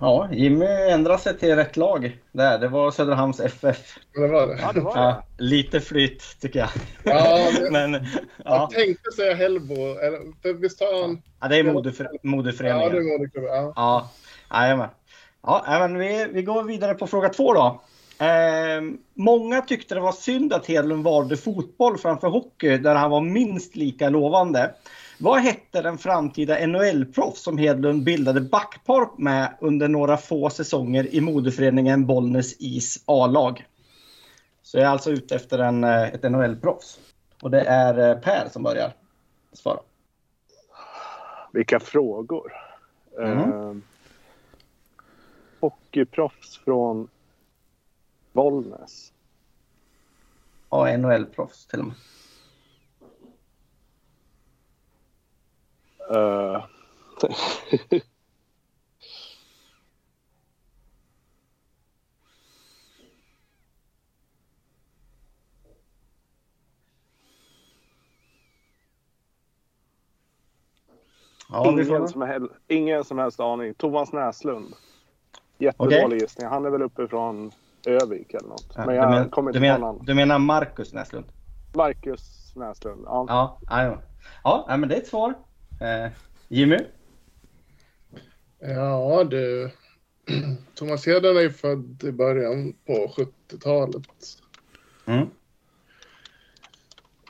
ja, 0.01 0.29
Jimmy 0.33 0.67
ändrade 0.67 1.19
sig 1.19 1.39
till 1.39 1.57
rätt 1.57 1.77
lag 1.77 2.19
där. 2.33 2.59
Det 2.59 2.69
var 2.69 2.91
Söderhamns 2.91 3.41
FF. 3.41 3.99
Det 4.15 4.27
var 4.29 4.47
det. 4.47 4.59
Ja, 4.63 4.73
det 4.73 4.81
var 4.81 4.95
det. 4.95 5.01
Ja, 5.01 5.23
lite 5.39 5.81
flyt 5.81 6.23
tycker 6.41 6.59
jag. 6.59 6.69
Ja, 7.03 7.39
det- 7.61 7.71
Men 7.73 7.93
Jag 7.93 8.03
ja, 8.45 8.71
tänkte 8.73 9.11
säga 9.11 9.35
för 10.43 10.53
visst 10.53 10.81
har 10.81 11.03
han... 11.03 11.23
ja, 11.41 11.49
det 11.49 11.57
är 11.59 11.65
modeför, 11.65 12.05
Ja, 12.05 12.11
det 12.23 12.29
modeföreningen. 12.29 12.97
är 12.97 13.19
Modeklubben. 13.19 13.51
Ja. 13.55 13.73
Ja, 13.77 14.11
jajamän. 14.61 14.89
Ja, 15.43 15.65
men 15.67 15.99
vi, 15.99 16.27
vi 16.33 16.43
går 16.43 16.63
vidare 16.63 16.95
på 16.95 17.07
fråga 17.07 17.29
två 17.29 17.55
då. 17.55 17.81
Eh, 18.25 18.83
många 19.15 19.61
tyckte 19.61 19.95
det 19.95 20.01
var 20.01 20.13
synd 20.13 20.53
att 20.53 20.67
Hedlund 20.67 21.05
valde 21.05 21.37
fotboll 21.37 21.99
framför 21.99 22.29
hockey 22.29 22.79
där 22.79 22.95
han 22.95 23.11
var 23.11 23.21
minst 23.21 23.77
lika 23.77 24.09
lovande. 24.09 24.71
Vad 25.23 25.41
hette 25.41 25.83
den 25.83 25.99
framtida 25.99 26.67
NHL-proffs 26.67 27.43
som 27.43 27.59
Hedlund 27.59 28.05
bildade 28.05 28.41
backpar 28.41 29.09
med 29.19 29.57
under 29.61 29.89
några 29.89 30.17
få 30.17 30.51
säsonger 30.51 31.15
i 31.15 31.21
modeföreningen 31.21 32.07
Bollnäs 32.07 32.57
Is 32.59 33.03
A-lag? 33.07 33.67
Så 34.63 34.79
jag 34.79 34.85
är 34.85 34.91
alltså 34.91 35.11
ute 35.11 35.35
efter 35.35 35.59
en, 35.59 35.85
eh, 35.85 36.03
ett 36.03 36.23
NHL-proffs. 36.23 36.99
Och 37.43 37.51
det 37.51 37.61
är 37.61 38.11
eh, 38.11 38.21
Per 38.21 38.49
som 38.49 38.63
börjar 38.63 38.93
svara. 39.53 39.81
Vilka 41.53 41.81
frågor. 41.81 42.53
Mm. 43.19 43.39
Eh, 43.39 43.77
hockeyproffs 45.61 46.59
från 46.65 47.09
Bollnäs. 48.33 49.13
Ja, 50.71 50.97
NHL-proffs 50.97 51.67
till 51.67 51.81
och 51.81 51.87
med. 51.87 51.95
Ja, 56.11 56.69
ingen, 71.65 72.09
som 72.09 72.23
hel- 72.23 72.49
ingen 72.69 73.05
som 73.05 73.19
helst 73.19 73.41
aning. 73.41 73.75
Thomas 73.75 74.13
Näslund. 74.13 74.75
Jättedålig 75.59 76.05
Okej. 76.05 76.19
gissning. 76.19 76.47
Han 76.47 76.65
är 76.65 76.71
väl 76.71 76.83
uppe 76.83 77.09
från 77.09 77.51
Övik 77.87 78.35
eller 78.35 78.49
något. 78.49 78.77
Men 78.77 78.95
jag 78.95 79.11
men, 79.11 79.31
kommer 79.31 79.51
inte 79.51 79.79
på 79.79 79.99
du 80.07 80.15
menar 80.15 80.39
Marcus 80.39 80.93
Näslund? 80.93 81.27
Marcus 81.75 82.53
Näslund. 82.57 83.03
Ja. 83.07 83.25
Ja, 83.29 83.59
ja, 83.69 83.99
ja. 84.45 84.65
ja 84.69 84.77
men 84.77 84.89
det 84.89 84.95
är 84.95 85.01
ett 85.01 85.07
svar. 85.07 85.35
Eh, 85.81 86.11
Jimmy? 86.49 86.79
ja, 88.59 89.25
du. 89.25 89.71
Thomas 90.75 91.07
Hedlund 91.07 91.39
är 91.39 91.43
ju 91.43 91.51
född 91.51 92.05
i 92.05 92.13
början 92.13 92.73
på 92.87 93.15
70-talet. 93.17 94.05
Mm. 95.07 95.29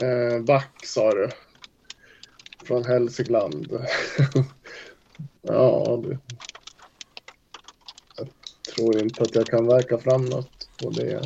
Eh, 0.03 0.43
back 0.45 0.87
sa 0.87 1.15
du. 1.15 1.29
Från 2.65 2.85
Hälsingland. 2.85 3.73
ja, 5.43 6.01
du. 6.05 6.19
Jag 8.17 8.29
tror 8.75 8.99
inte 8.99 9.25
att 9.25 9.35
jag 9.35 9.47
kan 9.47 9.67
verka 9.67 9.99
fram 9.99 10.25
något 10.25 10.69
på 10.79 10.91
det. 10.91 11.21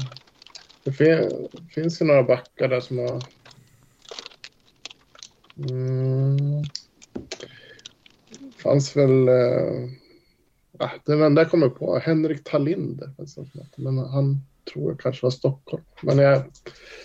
Det 0.84 0.92
fin- 0.92 1.48
finns 1.74 2.02
ju 2.02 2.06
några 2.06 2.22
backar 2.22 2.68
där 2.68 2.80
som 2.80 2.98
har... 2.98 3.22
Mm. 5.58 6.62
Fanns 8.64 8.96
väl... 8.96 9.28
Eh... 9.28 9.88
Ah, 10.78 10.90
den 11.04 11.22
enda 11.22 11.42
jag 11.42 11.50
kommer 11.50 11.68
på, 11.68 11.98
Henrik 11.98 12.44
Tallinder. 12.44 13.10
Men 13.76 13.98
han 13.98 14.40
tror 14.72 14.90
jag 14.90 15.00
kanske 15.00 15.26
var 15.26 15.30
Stockholm. 15.30 15.82
Men 16.02 16.18
jag, 16.18 16.42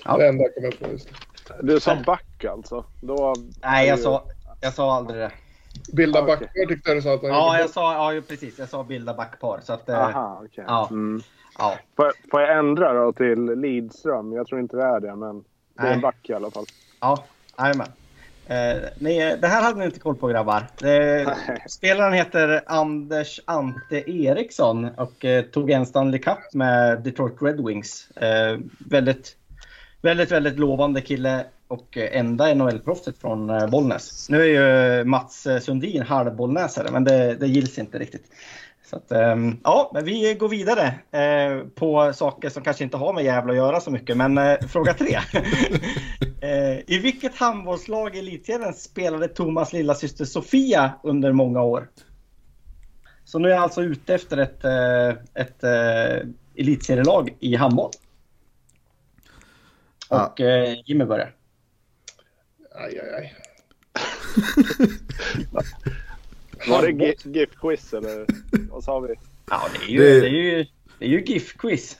Ja. 0.05 0.17
det 0.17 0.27
enda 0.27 0.43
jag 0.43 0.53
kommer 0.55 0.71
på 0.71 0.91
just 0.91 1.09
nu. 1.11 1.55
Du 1.73 1.79
sa 1.79 1.95
back 2.05 2.45
alltså? 2.45 2.85
Då 3.01 3.35
Nej, 3.61 3.87
jag 3.87 3.97
är 3.99 4.03
sa, 4.03 4.23
jag 4.61 4.73
sa 4.73 4.95
aldrig 4.95 5.19
det. 5.19 5.31
Bilda 5.93 6.19
Ah, 6.19 6.23
okej. 6.23 6.35
backar 6.35 6.65
tyckte 6.67 6.89
jag 6.89 6.97
du 6.97 7.01
sa 7.01 7.13
att 7.13 7.21
han 7.21 7.29
Ja, 7.31 7.47
gjorde. 7.47 7.59
jag 7.59 7.69
sa, 7.69 8.13
ja, 8.15 8.21
precis. 8.27 8.59
Jag 8.59 8.69
sa 8.69 8.83
bilda 8.83 9.13
backpar. 9.13 9.59
Så 9.63 9.73
att, 9.73 9.89
eh, 9.89 9.99
Aha, 9.99 10.41
okej. 10.45 10.63
ja. 10.67 10.87
Mm. 10.91 11.21
ja. 11.57 11.75
Får, 11.95 12.05
jag- 12.05 12.13
får 12.31 12.41
jag 12.41 12.57
ändra 12.57 12.93
då 12.93 13.13
till 13.13 13.45
Lidström? 13.45 14.33
Jag 14.33 14.47
tror 14.47 14.59
inte 14.61 14.77
det 14.77 14.83
är 14.83 14.99
det, 14.99 15.15
men 15.15 15.37
det 15.73 15.81
är 15.81 15.83
Nej. 15.83 15.93
en 15.93 16.01
back 16.01 16.29
i 16.29 16.33
alla 16.33 16.51
fall. 16.51 16.65
Ja, 16.99 17.23
jajamän. 17.57 17.87
Eh, 18.49 18.77
ni, 18.99 19.37
det 19.41 19.47
här 19.47 19.61
hade 19.61 19.79
ni 19.79 19.85
inte 19.85 19.99
koll 19.99 20.15
på 20.15 20.27
grabbar. 20.27 20.67
Eh, 20.83 21.33
spelaren 21.67 22.13
heter 22.13 22.61
Anders 22.65 23.39
Ante 23.45 24.11
Eriksson 24.11 24.89
och 24.97 25.25
eh, 25.25 25.43
tog 25.43 25.71
en 25.71 25.85
Stanley 25.85 26.19
Cup 26.19 26.53
med 26.53 27.01
Detroit 27.03 27.41
Red 27.41 27.65
Wings. 27.65 28.11
Eh, 28.11 28.57
väldigt, 28.79 29.35
väldigt, 30.01 30.31
väldigt 30.31 30.59
lovande 30.59 31.01
kille 31.01 31.45
och 31.67 31.97
eh, 31.97 32.19
enda 32.19 32.53
NHL-proffset 32.53 33.17
från 33.21 33.49
eh, 33.49 33.67
Bollnäs. 33.67 34.29
Nu 34.29 34.41
är 34.41 34.45
ju 34.45 35.03
Mats 35.03 35.47
eh, 35.47 35.59
Sundin 35.59 36.01
halvbollnäsare, 36.01 36.91
men 36.91 37.03
det, 37.03 37.35
det 37.35 37.47
gills 37.47 37.79
inte 37.79 37.99
riktigt. 37.99 38.25
Så 38.89 38.95
att, 38.95 39.11
ehm, 39.11 39.57
ja, 39.63 39.91
men 39.93 40.05
vi 40.05 40.33
går 40.33 40.49
vidare 40.49 40.93
eh, 41.11 41.67
på 41.75 42.13
saker 42.13 42.49
som 42.49 42.63
kanske 42.63 42.83
inte 42.83 42.97
har 42.97 43.13
med 43.13 43.23
Gävle 43.23 43.51
att 43.51 43.57
göra 43.57 43.79
så 43.79 43.91
mycket. 43.91 44.17
Men 44.17 44.37
eh, 44.37 44.59
fråga 44.67 44.93
tre. 44.93 45.15
eh, 46.41 46.79
I 46.87 46.99
vilket 47.03 47.35
handbollslag 47.35 48.15
i 48.15 48.19
elitserien 48.19 48.73
spelade 48.73 49.27
Thomas 49.27 49.73
lillasyster 49.73 50.25
Sofia 50.25 50.93
under 51.03 51.31
många 51.31 51.61
år? 51.61 51.89
Så 53.23 53.39
nu 53.39 53.47
är 53.47 53.53
jag 53.53 53.63
alltså 53.63 53.81
ute 53.81 54.15
efter 54.15 54.37
ett, 54.37 54.65
ett 55.33 55.63
eh, 55.63 56.27
elitserielag 56.55 57.35
i 57.39 57.55
handboll. 57.55 57.91
Och 60.09 60.41
eh, 60.41 60.77
Jimmy 60.85 61.05
börjar. 61.05 61.35
Aj, 62.75 62.99
aj, 62.99 63.15
aj. 63.15 63.35
Var 66.67 66.81
det 66.81 66.91
GIF-quiz 67.39 67.93
eller 67.97 68.25
vad 68.71 68.83
sa 68.83 68.99
vi? 68.99 69.13
Ja, 69.49 69.61
det 69.73 69.85
är 69.85 69.89
ju, 69.89 69.99
Det- 69.99 70.19
det... 70.19 70.27
är 70.27 70.29
ju, 70.57 70.65
det 70.99 71.05
är 71.05 71.09
ju 71.09 71.21
GIF-quiz. 71.23 71.97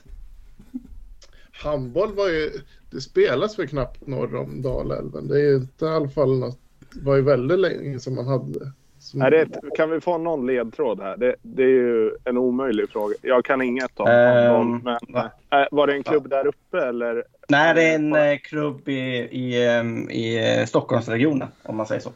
Handboll 1.52 2.14
var 2.14 2.28
ju... 2.28 2.50
Det 2.90 3.00
spelas 3.00 3.58
väl 3.58 3.68
knappt 3.68 4.06
norr 4.06 4.34
om 4.36 4.62
Dalälven. 4.62 5.28
Det 5.28 5.34
är 5.34 5.42
ju 5.48 5.56
inte 5.56 5.84
i 5.84 5.88
alla 5.88 6.08
fall 6.08 6.38
något... 6.38 6.58
Det 6.94 7.00
var 7.04 7.16
ju 7.16 7.22
väldigt 7.22 7.58
länge 7.58 8.00
som 8.00 8.14
man 8.14 8.26
hade. 8.26 8.72
Som... 8.98 9.22
Är 9.22 9.30
det 9.30 9.40
ett, 9.40 9.56
kan 9.76 9.90
vi 9.90 10.00
få 10.00 10.18
någon 10.18 10.46
ledtråd 10.46 11.00
här? 11.00 11.16
Det, 11.16 11.34
det 11.42 11.62
är 11.62 11.66
ju 11.68 12.10
en 12.24 12.38
omöjlig 12.38 12.88
fråga. 12.90 13.14
Jag 13.22 13.44
kan 13.44 13.62
inget 13.62 14.00
om 14.00 14.06
Ehm, 14.08 14.36
handboll, 14.46 14.80
men 15.06 15.14
va? 15.14 15.30
äh, 15.60 15.66
var 15.70 15.86
det 15.86 15.92
en 15.92 16.02
klubb 16.02 16.28
där 16.28 16.46
uppe 16.46 16.78
eller? 16.86 17.24
Nej, 17.48 17.74
det 17.74 17.82
är 17.82 17.94
en 17.94 18.14
eh, 18.14 18.38
klubb 18.38 18.88
i, 18.88 18.92
i, 19.30 19.66
ehm, 19.68 20.10
i 20.10 20.56
eh, 20.60 20.66
Stockholmsregionen 20.66 21.48
om 21.62 21.76
man 21.76 21.86
säger 21.86 22.00
så. 22.00 22.12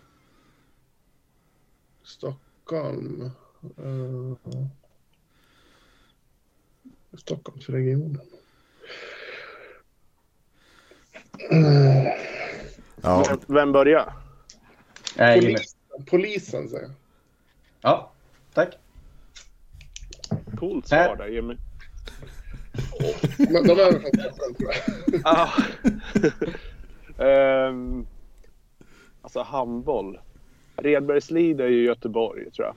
Stockholm. 2.04 3.30
Uh... 3.78 4.36
Stockholmsregionen. 7.18 8.20
Uh, 11.52 12.06
Ja. 13.04 13.24
Vem, 13.28 13.38
vem 13.46 13.72
börjar? 13.72 14.12
Jimmy. 15.18 15.40
polisen, 15.40 16.04
polisen 16.06 16.68
säger 16.68 16.82
jag. 16.82 16.92
Ja, 17.80 18.12
tack. 18.54 18.78
Coolt 20.58 20.88
svar 20.88 21.16
där 21.16 21.26
Jimmy. 21.26 21.56
Men 23.38 23.66
de 23.66 23.72
är 23.72 23.92
väl 23.92 24.00
från 24.00 24.10
Stockholm 24.10 24.54
tror 24.54 24.72
jag. 27.18 28.06
Alltså 29.22 29.42
handboll. 29.42 30.20
Redbergslid 30.76 31.60
är 31.60 31.68
ju 31.68 31.84
Göteborg 31.84 32.50
tror 32.50 32.66
jag. 32.66 32.76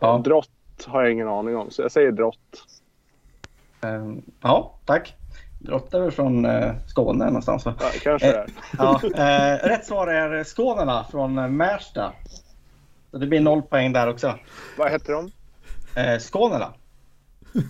Ja, 0.00 0.18
Drott 0.24 0.50
har 0.86 1.02
jag 1.02 1.12
ingen 1.12 1.28
aning 1.28 1.56
om, 1.56 1.70
så 1.70 1.82
jag 1.82 1.92
säger 1.92 2.12
drott. 2.12 2.64
ehm, 3.80 4.22
ja 4.40 4.74
tack. 4.84 5.14
Drott 5.58 5.94
är 5.94 6.00
väl 6.00 6.10
från 6.10 6.44
eh, 6.44 6.72
Skåne 6.86 7.24
någonstans 7.26 7.64
va? 7.64 7.74
Ja, 7.80 7.86
kanske 8.02 8.32
det 8.32 8.38
är. 8.38 8.46
Ja, 8.78 9.00
eh, 9.04 9.68
rätt 9.68 9.86
svar 9.86 10.06
är 10.06 10.44
Skånerna 10.44 11.04
från 11.10 11.38
eh, 11.38 11.48
Märsta. 11.48 12.12
Så 13.10 13.18
det 13.18 13.26
blir 13.26 13.40
noll 13.40 13.62
poäng 13.62 13.92
där 13.92 14.08
också. 14.08 14.38
Vad 14.78 14.90
heter 14.90 15.12
de? 15.12 15.30
Eh, 16.00 16.18
Skånerna. 16.18 16.74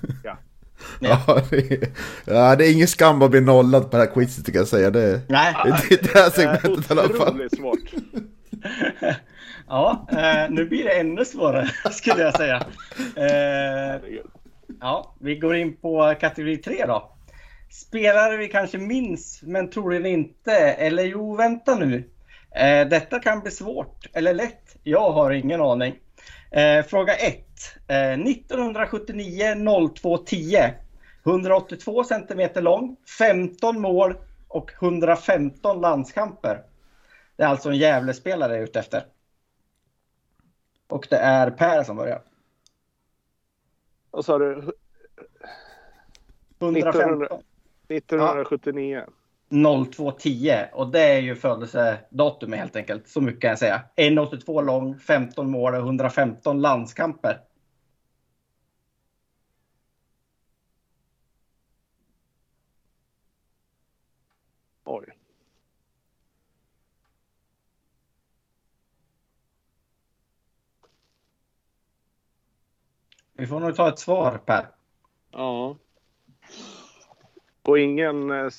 Ja, 1.00 1.40
det 1.50 1.56
är, 1.72 1.88
ja, 2.24 2.56
det 2.56 2.66
är 2.66 2.72
ingen 2.72 2.88
skam 2.88 3.22
att 3.22 3.30
bli 3.30 3.40
nollad 3.40 3.90
på 3.90 3.96
det 3.96 4.02
här 4.02 4.14
quizet 4.14 4.46
tycker 4.46 4.58
jag 4.58 4.68
säga. 4.68 4.90
Det, 4.90 5.20
Nej. 5.28 5.54
det 5.64 5.94
är 5.94 6.02
det 6.02 6.18
här 6.20 6.30
segmentet 6.30 6.90
i 6.90 6.92
alla 6.92 7.02
fall. 7.02 7.28
Otroligt 7.28 7.56
svårt. 7.56 7.78
Ja, 9.68 10.06
eh, 10.12 10.50
nu 10.50 10.64
blir 10.64 10.84
det 10.84 11.00
ännu 11.00 11.24
svårare 11.24 11.70
skulle 11.90 12.22
jag 12.22 12.36
säga. 12.36 12.66
Eh, 13.16 14.00
ja, 14.80 15.14
vi 15.20 15.36
går 15.36 15.56
in 15.56 15.76
på 15.76 16.14
kategori 16.20 16.56
3 16.56 16.86
då. 16.86 17.12
Spelare 17.70 18.36
vi 18.36 18.48
kanske 18.48 18.78
minns 18.78 19.40
men 19.42 19.70
troligen 19.70 20.06
inte. 20.06 20.52
Eller 20.56 21.02
jo, 21.02 21.36
vänta 21.36 21.74
nu. 21.74 22.10
Eh, 22.56 22.88
detta 22.88 23.18
kan 23.18 23.40
bli 23.40 23.50
svårt 23.50 24.06
eller 24.12 24.34
lätt. 24.34 24.76
Jag 24.82 25.10
har 25.10 25.30
ingen 25.30 25.60
aning. 25.60 25.94
Fråga 26.88 27.14
1. 27.14 27.38
1979 27.88 29.54
02 29.94 30.18
10. 30.18 30.74
182 31.26 32.04
centimeter 32.04 32.62
lång, 32.62 32.96
15 33.18 33.80
mål 33.80 34.14
och 34.48 34.70
115 34.80 35.80
landskamper. 35.80 36.62
Det 37.42 37.46
är 37.46 37.50
alltså 37.50 37.70
en 37.70 37.76
Gävlespelare 37.76 38.58
ute 38.58 38.78
efter. 38.78 39.06
Och 40.88 41.06
det 41.10 41.16
är 41.16 41.50
Per 41.50 41.84
som 41.84 41.96
börjar. 41.96 42.22
Vad 44.10 44.24
sa 44.24 44.38
du? 44.38 44.72
115. 46.60 47.22
1979. 47.88 49.04
0210 49.48 50.64
och 50.72 50.88
det 50.90 51.00
är 51.00 51.20
ju 51.20 51.36
födelsedatumet 51.36 52.58
helt 52.58 52.76
enkelt. 52.76 53.08
Så 53.08 53.20
mycket 53.20 53.40
kan 53.40 53.48
jag 53.48 53.58
säga. 53.58 53.82
1,82 53.96 54.62
lång, 54.62 54.98
15 54.98 55.50
mål 55.50 55.74
och 55.74 55.80
115 55.80 56.60
landskamper. 56.60 57.40
Oj. 64.84 65.06
Vi 73.42 73.48
får 73.48 73.60
nog 73.60 73.76
ta 73.76 73.88
ett 73.88 73.98
svar 73.98 74.38
Per. 74.38 74.68
Ja. 75.30 75.76
Och 77.62 77.78
ingen 77.78 78.30
eh, 78.30 78.50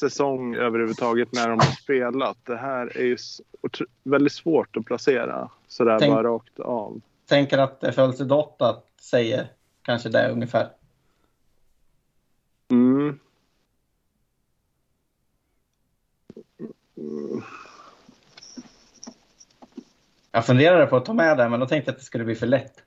säsong 0.00 0.54
överhuvudtaget 0.54 1.32
när 1.32 1.48
de 1.48 1.52
har 1.52 1.72
spelat. 1.82 2.36
Det 2.44 2.56
här 2.56 2.96
är 2.96 3.04
ju 3.04 3.16
väldigt 4.02 4.32
svårt 4.32 4.76
att 4.76 4.84
placera 4.84 5.50
sådär 5.68 5.98
Tänk- 5.98 6.14
bara 6.14 6.28
rakt 6.28 6.60
av. 6.60 7.00
Tänker 7.26 7.58
att 7.58 7.94
födelsedatat 7.94 8.86
säger 9.00 9.48
kanske 9.82 10.08
det 10.08 10.30
ungefär. 10.30 10.68
Mm. 12.68 13.18
Jag 20.32 20.46
funderade 20.46 20.86
på 20.86 20.96
att 20.96 21.04
ta 21.04 21.12
med 21.12 21.36
det 21.38 21.48
men 21.48 21.60
då 21.60 21.66
tänkte 21.66 21.88
jag 21.88 21.94
att 21.94 21.98
det 21.98 22.04
skulle 22.04 22.24
bli 22.24 22.34
för 22.34 22.46
lätt. 22.46 22.84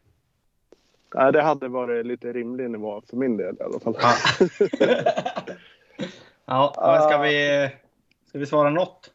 Nej, 1.14 1.32
det 1.32 1.42
hade 1.42 1.68
varit 1.68 2.06
lite 2.06 2.34
rimlig 2.34 2.70
nivå 2.70 3.02
för 3.10 3.18
min 3.18 3.38
del 3.38 3.56
i 3.60 3.64
alla 3.64 3.80
fall. 3.80 3.98
Ja. 4.00 4.16
ja, 6.46 6.74
men 6.78 7.10
ska 7.10 7.18
vi, 7.18 7.70
ska 8.26 8.40
vi 8.40 8.46
svara 8.46 8.70
något? 8.70 9.12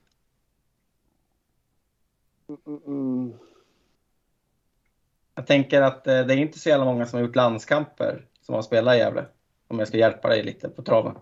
Mm. 2.87 3.33
Jag 5.35 5.47
tänker 5.47 5.83
att 5.83 6.07
eh, 6.07 6.21
det 6.21 6.35
är 6.35 6.37
inte 6.37 6.59
så 6.59 6.69
jävla 6.69 6.85
många 6.85 7.07
som 7.07 7.17
har 7.19 7.27
gjort 7.27 7.37
landskamper 7.37 8.25
som 8.41 8.55
har 8.55 8.63
spelat 8.63 8.95
i 8.95 8.99
Gävle. 8.99 9.25
Om 9.69 9.79
jag 9.79 9.89
ska 9.89 9.97
hjälpa 9.97 10.29
dig 10.29 10.43
lite 10.43 10.69
på 10.69 10.83
traven. 10.83 11.15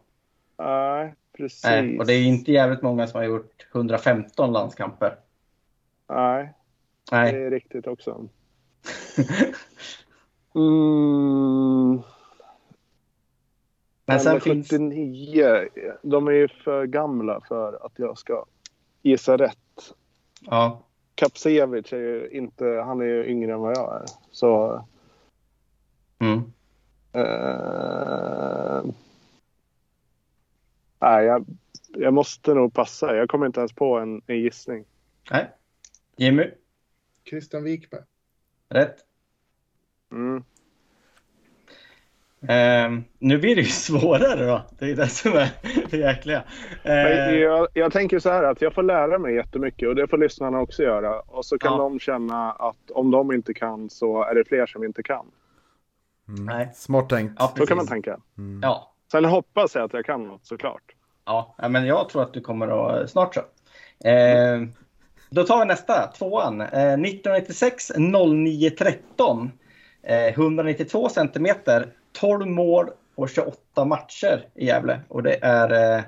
Nej, 0.58 1.14
precis. 1.36 1.64
Nej, 1.64 1.98
och 1.98 2.06
det 2.06 2.12
är 2.12 2.22
inte 2.22 2.52
jävligt 2.52 2.82
många 2.82 3.06
som 3.06 3.18
har 3.18 3.24
gjort 3.24 3.66
115 3.72 4.52
landskamper. 4.52 5.16
Nej, 6.08 6.52
det 7.10 7.16
Nej. 7.16 7.34
är 7.34 7.50
riktigt 7.50 7.86
också. 7.86 8.28
Mm. 10.56 12.02
Men 14.06 14.20
sen 14.20 14.40
finns... 14.40 14.70
79, 14.70 15.68
de 16.02 16.26
är 16.26 16.32
ju 16.32 16.48
för 16.48 16.86
gamla 16.86 17.40
för 17.48 17.86
att 17.86 17.92
jag 17.96 18.18
ska 18.18 18.44
gissa 19.02 19.36
rätt. 19.36 19.94
Ja, 20.40 20.82
Kapsevich 21.14 21.92
är 21.92 21.98
ju 21.98 22.28
inte, 22.30 22.64
han 22.64 23.00
är 23.00 23.04
ju 23.04 23.26
yngre 23.26 23.52
än 23.52 23.60
vad 23.60 23.76
jag 23.76 24.02
är. 24.02 24.06
Så... 24.30 24.84
mm. 26.18 26.52
Eh, 27.12 28.84
nej, 31.00 31.24
jag, 31.24 31.44
jag 31.88 32.14
måste 32.14 32.54
nog 32.54 32.74
passa. 32.74 33.16
Jag 33.16 33.28
kommer 33.28 33.46
inte 33.46 33.60
ens 33.60 33.72
på 33.72 33.98
en, 33.98 34.22
en 34.26 34.40
gissning. 34.40 34.84
Nej. 35.30 35.50
Jimmy? 36.16 36.50
Christian 37.30 37.64
Wikberg. 37.64 38.02
Rätt. 38.68 39.05
Mm. 40.16 40.42
Ehm, 42.48 43.04
nu 43.18 43.38
blir 43.38 43.54
det 43.56 43.62
ju 43.62 43.66
svårare 43.86 44.46
då. 44.46 44.62
Det 44.78 44.90
är 44.90 44.96
det 44.96 45.08
som 45.08 45.32
är 45.32 45.48
det 45.90 45.96
jäkliga. 45.96 46.42
Ehm, 46.84 47.34
jag, 47.38 47.68
jag 47.74 47.92
tänker 47.92 48.18
så 48.18 48.30
här 48.30 48.42
att 48.42 48.60
jag 48.62 48.74
får 48.74 48.82
lära 48.82 49.18
mig 49.18 49.34
jättemycket 49.34 49.88
och 49.88 49.94
det 49.94 50.08
får 50.08 50.18
lyssnarna 50.18 50.60
också 50.60 50.82
göra. 50.82 51.20
Och 51.20 51.44
så 51.46 51.58
kan 51.58 51.72
Ja. 51.72 51.78
de 51.78 51.98
känna 52.00 52.52
att 52.52 52.90
om 52.90 53.10
de 53.10 53.32
inte 53.32 53.54
kan 53.54 53.90
så 53.90 54.22
är 54.22 54.34
det 54.34 54.44
fler 54.44 54.66
som 54.66 54.84
inte 54.84 55.02
kan. 55.02 55.26
nej. 56.26 56.70
Smart 56.74 57.08
tänkt. 57.08 57.34
Ja, 57.38 57.54
Så 57.56 57.66
kan 57.66 57.76
man 57.76 57.86
tänka. 57.86 58.18
Ja. 58.62 58.92
Sen 59.12 59.24
hoppas 59.24 59.74
jag 59.74 59.84
att 59.84 59.92
jag 59.92 60.04
kan 60.04 60.24
något 60.24 60.46
såklart. 60.46 60.82
Ja, 61.24 61.54
men 61.68 61.86
jag 61.86 62.08
tror 62.08 62.22
att 62.22 62.32
du 62.34 62.40
kommer 62.40 62.68
att 63.02 63.10
snart 63.10 63.34
så. 63.34 63.40
Eh, 64.08 64.62
då 65.30 65.42
tar 65.44 65.58
vi 65.58 65.64
nästa, 65.64 66.06
tvåan. 66.06 66.60
Eh, 66.60 66.66
1996 66.68 67.92
09 67.96 68.70
13. 68.70 69.42
Eh, 69.42 69.48
192 70.06 71.08
centimeter, 71.08 71.92
12 72.12 72.46
mål 72.46 72.90
på 73.16 73.26
28 73.26 73.84
matcher 73.84 74.48
i 74.54 74.66
Gävle. 74.66 75.00
Och 75.08 75.22
det 75.22 75.38
är 75.42 75.98
eh, 75.98 76.04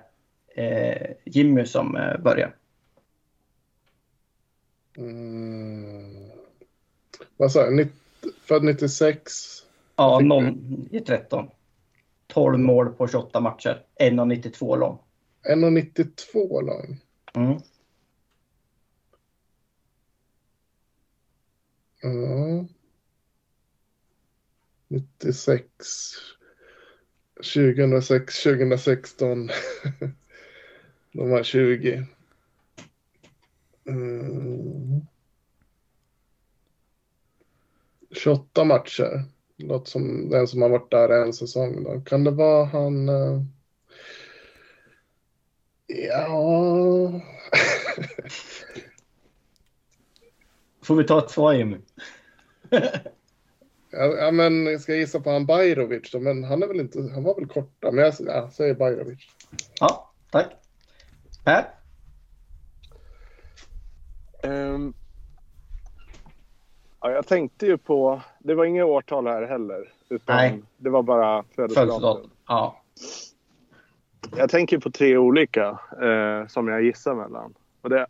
eh, 0.64 1.10
Jimmy 1.24 1.66
som 1.66 1.96
eh, 1.96 2.18
börjar. 2.18 2.56
Mm. 4.96 6.30
Vad 7.36 7.52
sa 7.52 7.60
jag? 7.60 7.88
Född 8.42 8.64
96. 8.64 9.32
Ja, 9.96 10.20
09 10.20 11.00
13. 11.06 11.50
12 12.26 12.58
mål 12.58 12.88
på 12.88 13.08
28 13.08 13.40
matcher, 13.40 13.84
1,92 14.00 14.76
lång. 14.76 14.98
1,92 15.48 16.62
lång. 16.62 17.00
Mm. 17.34 17.58
Ja. 22.02 22.77
96. 24.88 25.64
2006, 27.36 28.42
2016. 28.42 29.50
De 31.12 31.30
var 31.30 31.42
20. 31.42 32.06
Mm. 33.86 35.00
28 38.10 38.64
matcher. 38.64 39.24
Låter 39.56 39.90
som 39.90 40.30
den 40.30 40.48
som 40.48 40.62
har 40.62 40.68
varit 40.68 40.90
där 40.90 41.08
en 41.08 41.32
säsong. 41.32 41.84
Då. 41.84 42.00
Kan 42.00 42.24
det 42.24 42.30
vara 42.30 42.64
han... 42.64 43.08
eh, 43.08 43.42
Ja... 45.86 47.20
Får 50.82 50.96
vi 50.96 51.04
ta 51.04 51.18
ett 51.24 51.30
svar 51.30 51.52
Jimmy? 51.52 51.76
Ja, 53.90 54.30
men 54.30 54.66
jag 54.66 54.80
ska 54.80 54.94
gissa 54.94 55.20
på 55.20 55.30
han 55.30 55.46
Bajrovic 55.46 56.10
då, 56.12 56.20
men 56.20 56.44
han 56.44 56.62
är 56.62 56.66
väl 56.66 56.80
inte, 56.80 57.10
han 57.14 57.24
var 57.24 57.34
väl 57.34 57.46
korta, 57.46 57.92
men 57.92 58.04
jag 58.04 58.14
ja, 58.18 58.50
säger 58.50 58.74
Bajrovic. 58.74 59.18
Ja, 59.80 60.12
tack. 60.30 60.46
Per? 61.44 61.64
Ehm, 64.42 64.94
ja, 67.00 67.10
jag 67.10 67.26
tänkte 67.26 67.66
ju 67.66 67.78
på, 67.78 68.22
det 68.38 68.54
var 68.54 68.64
inga 68.64 68.84
årtal 68.84 69.26
här 69.26 69.42
heller. 69.42 69.92
Utan 70.08 70.36
Nej. 70.36 70.62
det 70.76 70.90
var 70.90 71.02
bara 71.02 71.44
födelsedatum. 71.54 72.30
Ja. 72.48 72.82
Jag 74.36 74.50
tänker 74.50 74.78
på 74.78 74.90
tre 74.90 75.16
olika 75.16 75.78
eh, 76.02 76.46
som 76.46 76.68
jag 76.68 76.82
gissar 76.82 77.14
mellan. 77.14 77.54
Och 77.82 77.90
det 77.90 78.06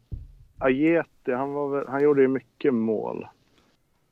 Ajeti, 0.59 1.33
han, 1.33 1.53
var 1.53 1.69
väl, 1.69 1.89
han 1.89 2.03
gjorde 2.03 2.23
ju 2.23 2.29
mycket 2.29 2.75
mål. 2.75 3.27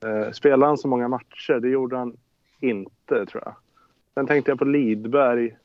Eh, 0.05 0.31
spelade 0.31 0.67
han 0.67 0.79
så 0.79 0.89
många 0.89 1.09
matcher? 1.09 1.61
Det 1.61 1.69
gjorde 1.69 1.97
han 1.97 2.17
inte 2.61 3.27
tror 3.27 3.43
jag. 3.45 3.55
Sen 4.15 4.27
tänkte 4.27 4.51
jag 4.51 4.59
på 4.59 4.65
Lidberg. 4.65 5.57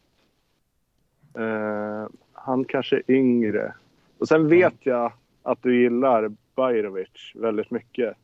Eh, 1.38 2.08
han 2.34 2.66
kanske 2.66 2.96
är 2.96 3.12
yngre. 3.12 3.74
Och 4.20 4.28
sen 4.28 4.48
vet 4.48 4.74
jag 4.80 5.14
att 5.44 5.64
du 5.64 5.82
gillar 5.82 6.32
Bajrovic 6.56 7.32
väldigt 7.36 7.72
mycket. 7.72 8.18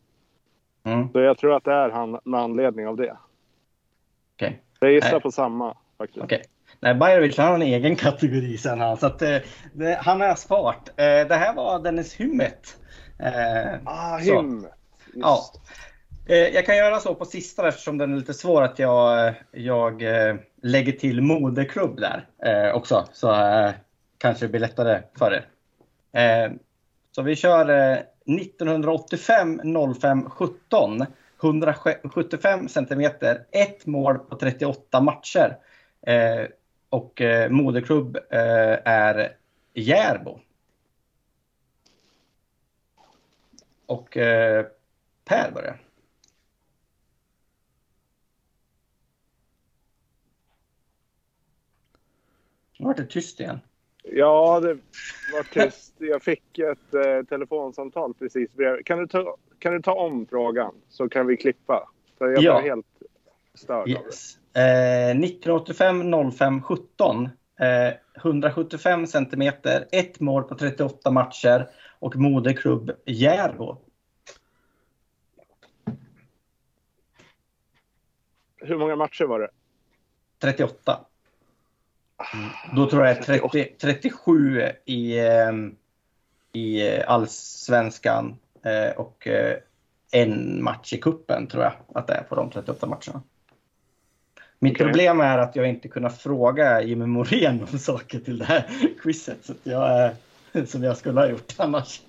Mm. 0.84 1.12
Så 1.12 1.20
jag 1.20 1.38
tror 1.38 1.56
att 1.56 1.64
det 1.64 1.74
är 1.74 1.90
han 1.90 2.20
med 2.24 2.40
anledning 2.40 2.88
av 2.88 2.98
det. 2.98 3.18
Okej. 4.36 4.62
Jag 4.80 4.92
gissar 4.92 5.12
Nej. 5.12 5.22
på 5.22 5.32
samma 5.32 5.78
faktiskt. 5.98 6.24
Okej. 6.24 6.44
Nej, 6.80 6.96
Bajrovic 6.96 7.38
har 7.38 7.56
en 7.56 7.62
egen 7.62 7.96
kategori 7.96 8.58
sen 8.58 8.80
han. 8.80 8.98
Så 8.98 9.06
att, 9.06 9.22
eh, 9.22 9.38
det, 9.74 10.00
han 10.02 10.22
är 10.22 10.36
smart. 10.36 10.90
Eh, 10.90 11.28
det 11.28 11.36
här 11.36 11.54
var 11.54 11.80
Dennis 11.80 12.14
Hymmet. 12.16 12.78
Eh, 13.20 13.80
Ah! 13.86 14.20
Just. 14.20 14.66
Ja. 15.14 15.40
Eh, 16.30 16.38
jag 16.38 16.66
kan 16.66 16.78
göra 16.78 17.00
så 17.00 17.16
på 17.16 17.26
sista 17.26 17.68
eftersom 17.68 17.98
den 17.98 18.14
är 18.14 18.18
lite 18.18 18.34
svår 18.34 18.62
att 18.62 18.80
jag, 18.80 19.34
jag 19.52 20.02
eh, 20.02 20.36
lägger 20.62 20.92
till 20.92 21.22
moderklubb 21.22 22.00
där 22.00 22.28
eh, 22.46 22.76
också. 22.76 23.08
Så 23.14 23.36
kanske 24.18 24.46
det 24.46 24.50
blir 24.50 24.60
lättare 24.60 25.02
för 25.18 25.34
er. 25.34 25.48
Så 27.12 27.22
vi 27.22 27.36
kör 27.36 27.70
1985 28.26 29.62
05 30.00 30.30
17. 30.30 31.06
175 31.44 32.68
centimeter, 32.70 33.46
ett 33.52 33.86
mål 33.86 34.20
på 34.20 34.36
38 34.36 35.02
matcher. 35.02 35.58
Eh, 36.08 36.48
och 36.90 37.22
eh, 37.22 37.50
moderklubb 37.50 38.18
eh, 38.18 38.78
är 38.86 39.36
Järbo. 39.74 40.40
Och 43.86 44.18
eh, 44.18 44.66
Per 45.26 45.52
börjar. 45.52 45.87
Nu 52.80 52.86
vart 52.86 52.98
det 52.98 53.06
tyst 53.06 53.40
igen. 53.40 53.60
Ja, 54.04 54.60
det 54.60 54.74
var 55.34 55.44
tyst. 55.44 55.94
Jag 55.98 56.24
fick 56.24 56.60
ett 56.60 56.94
eh, 56.94 57.24
telefonsamtal 57.30 58.14
precis 58.14 58.54
bredvid. 58.54 58.86
Kan 58.86 59.00
du, 59.00 59.08
ta, 59.08 59.38
kan 59.60 59.74
du 59.74 59.82
ta 59.82 59.94
om 59.94 60.26
frågan 60.30 60.76
så 60.90 61.10
kan 61.10 61.28
vi 61.28 61.38
klippa? 61.38 61.90
För 62.18 62.28
jag 62.28 62.44
Ja. 62.44 62.60
blev 62.60 62.70
helt 62.72 62.86
störd 63.54 63.78
av 63.78 63.86
det. 63.86 63.92
Yes. 63.92 64.38
Eh, 64.54 65.10
1985 65.10 66.32
05 66.32 66.62
17. 66.62 67.30
Eh, 67.60 67.94
175 68.16 69.08
centimeter, 69.08 69.88
ett 69.92 70.20
mål 70.20 70.44
på 70.44 70.56
38 70.56 71.12
matcher 71.12 71.70
och 72.00 72.16
moderklubb 72.16 72.92
Järbo. 73.06 73.78
Hur 78.58 78.78
många 78.78 78.96
matcher 78.96 79.26
var 79.26 79.40
det? 79.40 79.50
38. 80.40 81.06
Då 82.76 82.90
tror 82.90 83.06
jag 83.06 83.24
30, 83.24 83.64
37 83.82 84.62
i, 84.86 85.20
eh, 85.20 85.52
i 86.54 86.96
eh, 86.96 87.04
allsvenskan 87.12 88.38
eh, 88.64 88.98
och 88.98 89.28
eh, 89.28 89.58
en 90.12 90.64
match 90.64 90.94
i 90.94 90.98
kuppen 90.98 91.48
tror 91.48 91.64
jag 91.64 91.74
att 91.96 92.08
det 92.08 92.14
är 92.14 92.24
på 92.24 92.36
de 92.36 92.50
38 92.52 92.86
matcherna. 92.88 93.22
Mitt 94.60 94.74
Okej. 94.74 94.86
problem 94.86 95.22
är 95.22 95.38
att 95.38 95.56
jag 95.56 95.70
inte 95.70 95.88
kunnat 95.88 96.18
fråga 96.22 96.82
Jimmy 96.82 97.06
Morén 97.06 97.68
om 97.72 97.80
saker 97.80 98.20
till 98.20 98.38
det 98.38 98.46
här 98.46 98.70
quizet. 99.02 99.46
Så 99.46 99.54
jag, 99.64 100.12
som 100.68 100.84
jag 100.84 100.98
skulle 100.98 101.20
ha 101.20 101.28
gjort 101.28 101.54
annars. 101.58 102.02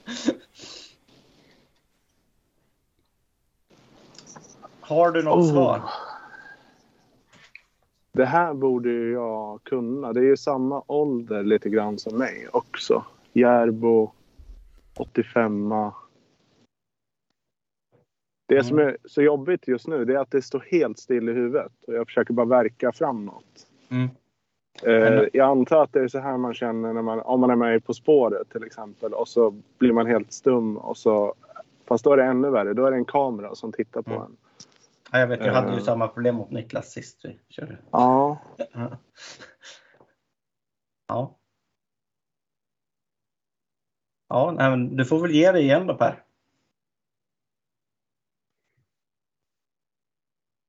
Har 4.81 5.11
du 5.11 5.23
något 5.23 5.44
Oh. 5.44 5.51
svar? 5.51 5.83
Det 8.18 8.26
här 8.26 8.54
borde 8.54 8.88
ju 8.88 9.12
jag 9.12 9.64
kunna. 9.64 10.12
Det 10.12 10.20
är 10.20 10.24
ju 10.24 10.37
samma 10.37 10.83
ålder 10.87 11.42
lite 11.42 11.68
grann 11.68 11.98
som 11.98 12.18
mig 12.18 12.48
också. 12.52 13.04
Järbo, 13.33 14.11
85 14.96 15.74
Det 18.48 18.64
som 18.64 18.78
är 18.78 18.96
så 19.04 19.22
jobbigt 19.22 19.68
just 19.68 19.87
nu 19.87 20.04
det 20.04 20.14
är 20.14 20.18
att 20.18 20.31
det 20.31 20.42
står 20.42 20.64
helt 20.70 20.98
still 20.98 21.28
i 21.28 21.33
huvudet 21.33 21.72
och 21.87 21.94
jag 21.94 22.07
försöker 22.07 22.35
bara 22.35 22.46
verka 22.46 22.92
framåt. 22.92 23.66
Mm. 23.88 24.09
Eh, 24.83 25.22
jag 25.33 25.48
antar 25.48 25.83
att 25.83 25.92
det 25.92 26.00
är 26.00 26.09
så 26.09 26.18
här 26.18 26.37
man 26.37 26.54
känner 26.54 26.92
när 26.92 27.02
man, 27.02 27.20
om 27.20 27.40
man 27.40 27.50
är 27.50 27.57
med 27.57 27.85
På 27.85 27.94
spåret 27.94 28.50
till 28.50 28.64
exempel 28.64 29.12
och 29.14 29.28
så 29.28 29.54
blir 29.78 29.92
man 29.92 30.07
helt 30.07 30.33
stum 30.33 30.76
och 30.76 30.96
så 30.96 31.35
fast 31.85 32.04
då 32.04 32.12
är 32.12 32.16
det 32.16 32.24
ännu 32.24 32.50
värre. 32.50 32.74
Då 32.74 32.87
är 32.87 32.90
det 32.90 32.96
en 32.96 33.04
kamera 33.04 33.54
som 33.54 33.72
tittar 33.72 34.02
på 34.02 34.11
Mm. 34.11 34.22
en. 34.22 34.37
Ja, 35.12 35.18
jag 35.18 35.27
vet, 35.27 35.40
jag 35.44 35.53
hade 35.53 35.73
ju 35.73 35.79
Eh. 35.79 35.85
samma 35.85 36.09
problem 36.09 36.35
mot 36.35 36.51
Niklas 36.51 36.90
sist 36.92 37.25
vi 37.25 37.40
körde. 37.49 37.79
Ja, 37.92 38.38
Ja. 41.09 41.38
Ja. 44.29 44.53
Nej, 44.57 44.71
men 44.71 44.97
du 44.97 45.05
får 45.05 45.21
väl 45.23 45.31
ge 45.31 45.53
dig 45.53 45.62
igen 45.62 45.87
då 45.87 45.94
Per. 45.94 46.25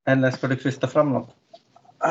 Eller 0.08 0.30
ska 0.30 0.46
du 0.46 0.56
krysta 0.56 0.86
fram 0.88 1.10
något? 1.12 1.36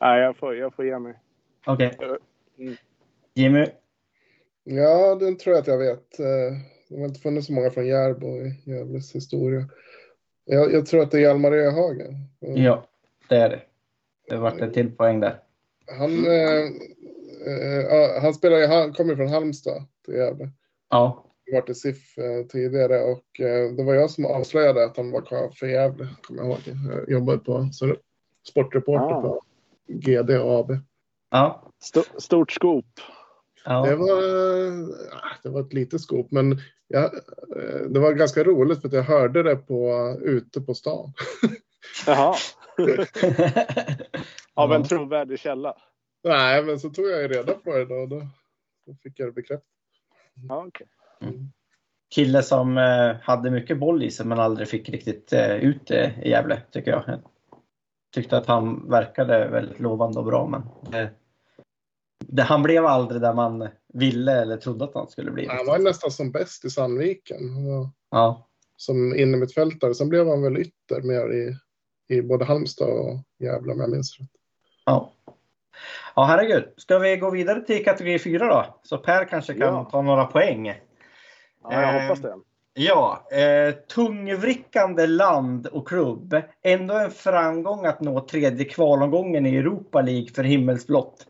Nej, 0.00 0.20
jag 0.20 0.36
får, 0.36 0.56
jag 0.56 0.74
får 0.74 0.84
ge 0.84 0.98
mig. 0.98 1.20
Okej. 1.66 1.98
Mm. 2.58 2.76
Jimmy, 3.34 3.66
Ja, 4.64 5.14
den 5.14 5.38
tror 5.38 5.54
jag 5.54 5.60
att 5.62 5.66
jag 5.66 5.78
vet. 5.78 6.18
Det 6.88 6.98
har 6.98 7.04
inte 7.04 7.20
funnits 7.20 7.46
så 7.46 7.52
många 7.52 7.70
från 7.70 7.86
Järbo 7.86 8.26
i 8.26 8.60
Gävles 8.64 9.14
historia. 9.14 9.68
Jag, 10.44 10.72
jag 10.72 10.86
tror 10.86 11.02
att 11.02 11.10
det 11.10 11.18
är 11.18 11.22
Hjalmar 11.22 11.52
Öhagen. 11.52 12.14
Mm. 12.40 12.62
Ja, 12.62 12.86
det 13.28 13.36
är 13.36 13.48
det. 13.48 13.60
Det 14.28 14.36
vart 14.36 14.60
en 14.60 14.72
till 14.72 14.96
poäng 14.96 15.20
där. 15.20 15.40
Han, 15.98 16.26
eh, 16.26 16.62
eh, 17.52 18.22
han, 18.22 18.34
spelar, 18.34 18.68
han 18.68 18.92
kommer 18.92 19.16
från 19.16 19.28
Halmstad 19.28 19.84
till 20.04 20.14
Gävle. 20.14 20.50
Ja, 20.90 21.24
Jag 21.44 21.60
varit 21.60 21.70
i 21.70 21.74
SIF 21.74 22.18
eh, 22.18 22.46
tidigare 22.46 23.02
och 23.04 23.40
eh, 23.40 23.72
det 23.72 23.82
var 23.84 23.94
jag 23.94 24.10
som 24.10 24.26
avslöjade 24.26 24.84
att 24.84 24.96
han 24.96 25.10
var 25.10 25.20
kvar 25.20 25.50
för 25.54 25.66
Gävle. 25.66 26.08
Kommer 26.22 26.42
jag 26.42 26.48
ihåg. 26.50 26.58
Jag 26.90 27.10
jobbade 27.10 27.38
på 27.38 27.68
sportreporter 28.48 29.14
Ah. 29.16 29.20
på 29.22 29.42
GD 29.88 30.30
AB. 30.30 30.70
ja, 31.30 31.62
Sto- 31.84 32.20
stort 32.20 32.52
skop. 32.52 32.84
Ja. 33.66 33.86
Det 33.86 33.96
var, 33.96 34.22
eh, 34.66 34.88
det 35.42 35.48
var 35.48 35.60
ett 35.60 35.72
litet 35.72 36.00
skop, 36.00 36.30
men 36.30 36.58
jag, 36.88 37.04
eh, 37.04 37.80
det 37.88 38.00
var 38.00 38.12
ganska 38.12 38.44
roligt 38.44 38.80
för 38.80 38.88
att 38.88 38.94
jag 38.94 39.02
hörde 39.02 39.42
det 39.42 39.56
på, 39.56 40.16
ute 40.22 40.60
på 40.60 40.74
stan. 40.74 41.12
Jaha. 42.06 42.34
Av 44.54 44.72
en 44.72 44.84
trovärdig 44.84 45.38
källa. 45.38 45.76
Nej, 46.24 46.64
men 46.64 46.80
så 46.80 46.90
tog 46.90 47.06
jag 47.06 47.22
ju 47.22 47.28
reda 47.28 47.54
på 47.54 47.72
det 47.72 47.84
då. 47.84 47.94
och 47.94 48.08
Då, 48.08 48.26
då 48.86 48.94
fick 49.02 49.20
jag 49.20 49.28
det 49.28 49.32
bekräftat. 49.32 49.68
Ja, 50.48 50.64
okej. 50.66 50.86
Kille 52.14 52.42
som 52.42 52.78
eh, 52.78 53.16
hade 53.22 53.50
mycket 53.50 53.78
boll 53.78 54.02
i 54.02 54.10
sig 54.10 54.26
men 54.26 54.38
aldrig 54.38 54.68
fick 54.68 54.88
riktigt 54.88 55.32
eh, 55.32 55.56
ut 55.56 55.86
det 55.86 56.14
i 56.22 56.30
Gävle 56.30 56.62
tycker 56.70 56.90
jag. 56.90 57.02
jag. 57.06 57.20
Tyckte 58.14 58.36
att 58.36 58.46
han 58.46 58.90
verkade 58.90 59.48
väldigt 59.48 59.80
lovande 59.80 60.18
och 60.18 60.24
bra 60.24 60.46
men 60.46 60.62
det, 60.92 61.10
det, 62.18 62.42
han 62.42 62.62
blev 62.62 62.86
aldrig 62.86 63.20
där 63.20 63.34
man 63.34 63.68
ville 63.94 64.32
eller 64.42 64.56
trodde 64.56 64.84
att 64.84 64.94
han 64.94 65.08
skulle 65.08 65.30
bli. 65.30 65.46
Han 65.46 65.66
var 65.66 65.78
nästan 65.78 66.10
som 66.10 66.30
bäst 66.32 66.64
i 66.64 66.70
Sandviken. 66.70 67.40
Ja, 68.10 68.46
Som 68.76 69.14
innermittfältare. 69.16 69.94
Sen 69.94 70.08
blev 70.08 70.28
han 70.28 70.42
väl 70.42 70.56
ytter 70.58 71.02
mer 71.02 71.32
i, 71.32 71.56
i 72.16 72.22
både 72.22 72.44
Halmstad 72.44 72.88
och 72.88 73.18
Gävle 73.38 73.72
om 73.72 73.80
jag 73.80 73.90
minns 73.90 74.18
rätt. 74.20 74.28
ja. 74.84 75.12
Ja, 76.16 76.24
herregud. 76.24 76.64
Ska 76.76 76.98
vi 76.98 77.16
gå 77.16 77.30
vidare 77.30 77.60
till 77.60 77.84
kategori 77.84 78.18
4 78.18 78.46
då? 78.48 78.80
Så 78.82 78.98
Per 78.98 79.24
kanske 79.24 79.52
kan 79.54 79.62
Ja. 79.74 79.88
ta 79.90 80.02
några 80.02 80.24
poäng. 80.24 80.66
Ja, 81.62 81.82
jag 81.82 82.02
hoppas 82.02 82.22
det. 82.22 82.34
Ja, 82.74 83.28
eh, 83.32 83.74
tungvrickande 83.74 85.06
land 85.06 85.66
och 85.66 85.88
klubb. 85.88 86.36
Ändå 86.62 86.94
en 86.94 87.10
framgång 87.10 87.86
att 87.86 88.00
nå 88.00 88.20
tredje 88.20 88.64
kvalomgången 88.64 89.46
i 89.46 89.56
Europa 89.56 90.00
League 90.02 90.28
för 90.28 90.42
himmelsblått. 90.44 91.25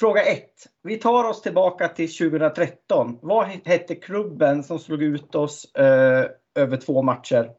Fråga 0.00 0.22
1. 0.22 0.44
Vi 0.82 0.96
tar 0.96 1.24
oss 1.24 1.42
tillbaka 1.42 1.88
till 1.88 2.16
2013. 2.16 3.18
Vad 3.22 3.46
hette 3.46 3.94
klubben 3.94 4.62
som 4.62 4.78
slog 4.78 5.02
ut 5.02 5.34
oss 5.34 5.74
eh, 5.74 6.26
över 6.54 6.76
två 6.76 7.02
matcher 7.02 7.50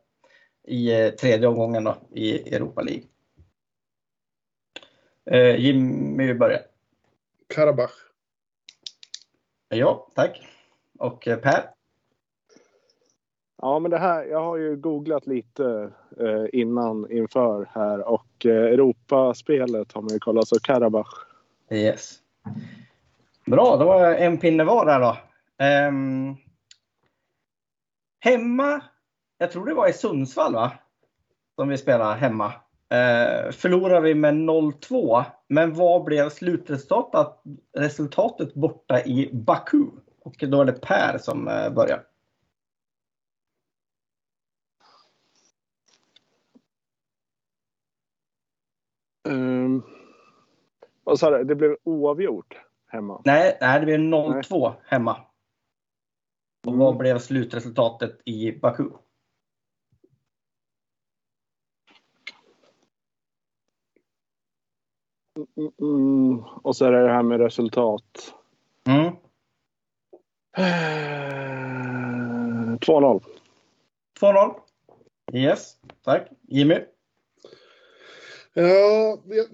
i 0.67 1.01
eh, 1.01 1.09
tredje 1.09 1.47
omgången 1.47 1.83
då, 1.83 1.97
i 2.11 2.55
Europa 2.55 2.81
League? 2.81 3.03
Eh, 5.25 5.55
Jimmy 5.55 6.33
börjar. 6.33 6.61
Karabach. 7.47 7.93
Ja, 9.69 10.07
tack. 10.15 10.47
Och 10.99 11.27
eh, 11.27 11.37
Per? 11.37 11.69
Ja, 13.61 13.79
men 13.79 13.91
det 13.91 13.97
här, 13.97 14.25
jag 14.25 14.41
har 14.41 14.57
ju 14.57 14.75
googlat 14.75 15.27
lite 15.27 15.91
eh, 16.19 16.45
innan 16.53 17.11
inför 17.11 17.69
här 17.71 18.07
och 18.07 18.45
eh, 18.45 18.51
Europaspelet 18.51 19.91
har 19.91 20.01
man 20.01 20.13
ju 20.13 20.19
kollat 20.19 20.47
så 20.47 20.59
Karabach. 20.59 21.25
Yes. 21.71 22.21
Bra, 23.45 23.77
då 23.77 23.85
var 23.85 24.03
jag 24.03 24.21
en 24.21 24.37
pinne 24.37 24.63
var 24.63 24.85
där 24.85 24.99
då. 24.99 25.17
Um, 25.65 26.37
hemma, 28.19 28.81
jag 29.37 29.51
tror 29.51 29.65
det 29.65 29.73
var 29.73 29.87
i 29.87 29.93
Sundsvall 29.93 30.53
va? 30.53 30.71
Som 31.55 31.69
vi 31.69 31.77
spelade 31.77 32.15
hemma. 32.15 32.47
Uh, 32.93 33.51
förlorade 33.51 34.01
vi 34.01 34.15
med 34.15 34.33
0-2. 34.33 35.23
Men 35.47 35.73
vad 35.73 36.03
blev 36.03 36.29
slutresultatet 36.29 37.41
resultatet 37.77 38.53
borta 38.53 39.03
i 39.03 39.29
Baku? 39.33 39.85
Och 40.21 40.35
då 40.39 40.61
är 40.61 40.65
det 40.65 40.81
Per 40.81 41.17
som 41.17 41.47
uh, 41.47 41.69
börjar. 41.69 42.03
Um, 49.29 49.83
vad 51.07 51.19
sa 51.19 51.29
du? 51.29 51.43
Det 51.43 51.55
blev 51.55 51.77
oavgjort 51.83 52.61
hemma. 52.87 53.21
Nej, 53.25 53.57
nej 53.61 53.79
det 53.79 53.85
blev 53.85 53.99
0-2 53.99 54.73
hemma. 54.85 55.17
Och 56.67 56.77
vad 56.77 56.97
blev 56.97 57.19
slutresultatet 57.19 58.21
i 58.25 58.51
Baku? 58.51 58.89
Mm, 65.57 65.71
mm, 65.81 66.39
och 66.39 66.75
så 66.75 66.85
är 66.85 66.91
det 66.91 67.03
det 67.03 67.13
här 67.13 67.23
med 67.23 67.39
resultat. 67.39 68.33
Mm. 68.87 69.05
Eh, 70.57 70.63
2-0. 72.79 73.23
2-0. 74.19 74.59
Yes, 75.33 75.77
tack. 76.03 76.27
Jimmy? 76.41 76.79
Ja, 78.59 79.23
det, 79.25 79.47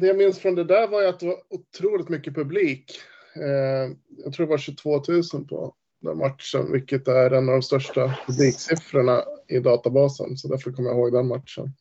det 0.00 0.06
jag 0.06 0.16
minns 0.16 0.38
från 0.38 0.54
det 0.54 0.64
där 0.64 0.88
var 0.88 1.02
ju 1.02 1.08
att 1.08 1.20
det 1.20 1.26
var 1.26 1.42
otroligt 1.50 2.08
mycket 2.08 2.34
publik. 2.34 3.00
Eh, 3.36 3.96
jag 4.24 4.32
tror 4.32 4.46
det 4.46 4.50
var 4.50 4.58
22 4.58 5.02
000 5.34 5.46
på 5.48 5.74
den 6.00 6.18
matchen, 6.18 6.72
vilket 6.72 7.08
är 7.08 7.30
en 7.30 7.48
av 7.48 7.52
de 7.52 7.62
största 7.62 8.18
publiksiffrorna 8.26 9.22
i 9.48 9.58
databasen. 9.58 10.36
Så 10.36 10.48
därför 10.48 10.72
kommer 10.72 10.88
jag 10.90 10.98
ihåg 10.98 11.12
den 11.12 11.26
matchen. 11.26 11.72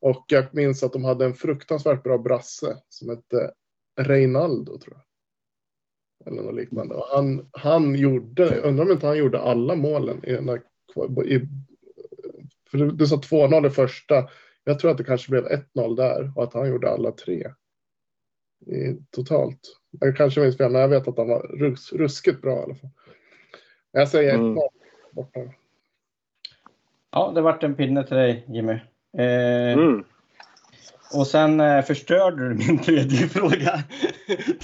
Och 0.00 0.24
jag 0.28 0.54
minns 0.54 0.82
att 0.82 0.92
de 0.92 1.04
hade 1.04 1.24
en 1.24 1.34
fruktansvärt 1.34 2.02
bra 2.02 2.18
brasse 2.18 2.76
som 2.88 3.08
hette 3.08 3.52
Reinaldo, 4.00 4.78
tror 4.78 4.96
jag. 4.96 6.32
Eller 6.32 6.42
något 6.42 6.54
liknande. 6.54 6.94
Och 6.94 7.06
han, 7.06 7.48
han 7.52 7.94
gjorde, 7.94 8.60
undrar 8.60 8.84
om 8.84 8.92
inte 8.92 9.06
han 9.06 9.18
gjorde 9.18 9.40
alla 9.40 9.74
målen 9.74 10.24
i 10.24 10.32
den 10.32 10.46
där, 10.46 10.62
i, 11.24 11.40
för 12.70 12.78
du, 12.78 12.90
du 12.90 13.06
sa 13.06 13.16
2-0 13.16 13.66
i 13.66 13.70
första. 13.70 14.28
Jag 14.64 14.78
tror 14.78 14.90
att 14.90 14.98
det 14.98 15.04
kanske 15.04 15.30
blev 15.30 15.44
1-0 15.74 15.96
där 15.96 16.32
och 16.36 16.42
att 16.44 16.54
han 16.54 16.68
gjorde 16.68 16.90
alla 16.90 17.12
tre. 17.12 17.50
I, 18.66 18.96
totalt. 19.10 19.60
Jag 20.00 20.16
kanske 20.16 20.40
minns 20.40 20.56
fel, 20.56 20.72
men 20.72 20.80
jag 20.80 20.88
vet 20.88 21.08
att 21.08 21.16
han 21.18 21.28
var 21.28 21.42
rus, 21.42 21.92
ruskigt 21.92 22.40
bra 22.42 22.60
i 22.60 22.62
alla 22.62 22.74
fall. 22.74 22.90
Jag 23.92 24.08
säger 24.08 24.34
1-0 24.34 24.40
Mm. 24.40 24.58
borta. 25.12 25.40
Ja, 27.10 27.32
det 27.34 27.40
vart 27.40 27.62
en 27.62 27.74
pinne 27.74 28.06
till 28.06 28.16
dig 28.16 28.44
Jimmy. 28.48 28.72
Eh, 29.18 29.78
Mm. 29.78 30.04
Och 31.14 31.26
sen 31.26 31.60
eh, 31.60 31.82
förstörde 31.82 32.48
du 32.48 32.54
min 32.54 32.78
tredje 32.78 33.28
fråga 33.28 33.82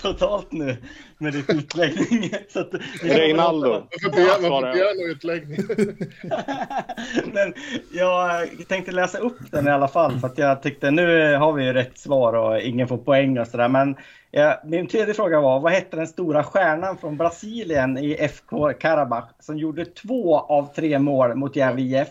totalt 0.02 0.52
nu 0.52 0.76
med 1.18 1.32
ditt 1.32 1.50
utläggning. 1.50 2.30
Så 2.48 2.60
att, 2.60 2.74
Reinaldo. 3.02 3.86
Jag. 4.02 4.18
göra 4.18 4.94
någon 4.94 5.10
utläggning. 5.10 5.58
Men 7.32 7.54
jag 7.92 8.48
tänkte 8.68 8.92
läsa 8.92 9.18
upp 9.18 9.38
den 9.50 9.66
i 9.66 9.70
alla 9.70 9.88
fall 9.88 10.20
för 10.20 10.26
att 10.26 10.38
jag 10.38 10.62
tyckte 10.62 10.90
nu 10.90 11.34
har 11.34 11.52
vi 11.52 11.64
ju 11.64 11.72
rätt 11.72 11.98
svar 11.98 12.32
och 12.32 12.60
ingen 12.60 12.88
får 12.88 12.98
poäng 12.98 13.38
och 13.38 13.46
sådär. 13.46 13.68
Men 13.68 13.96
ja, 14.30 14.60
min 14.64 14.86
tredje 14.86 15.14
fråga 15.14 15.40
var 15.40 15.60
vad 15.60 15.72
hette 15.72 15.96
den 15.96 16.06
stora 16.06 16.44
stjärnan 16.44 16.98
från 16.98 17.16
Brasilien 17.16 17.98
i 17.98 18.14
FK 18.14 18.72
Karabach 18.72 19.28
som 19.40 19.58
gjorde 19.58 19.84
två 19.84 20.38
av 20.38 20.74
tre 20.74 20.98
mål 20.98 21.34
mot 21.34 21.56
Gävle 21.56 21.82
IF 21.82 22.08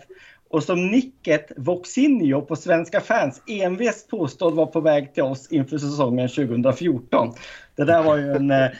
och 0.50 0.62
som 0.62 0.86
nicket 0.86 1.52
Voxinho 1.56 2.42
på 2.42 2.56
svenska 2.56 3.00
fans 3.00 3.42
envist 3.46 4.10
påstådd 4.10 4.54
var 4.54 4.66
på 4.66 4.80
väg 4.80 5.14
till 5.14 5.22
oss 5.22 5.52
inför 5.52 5.78
säsongen 5.78 6.28
2014. 6.28 7.34
Det 7.76 7.84
där 7.84 8.02
var 8.02 8.16
ju 8.16 8.32
en, 8.32 8.50
eh, 8.50 8.70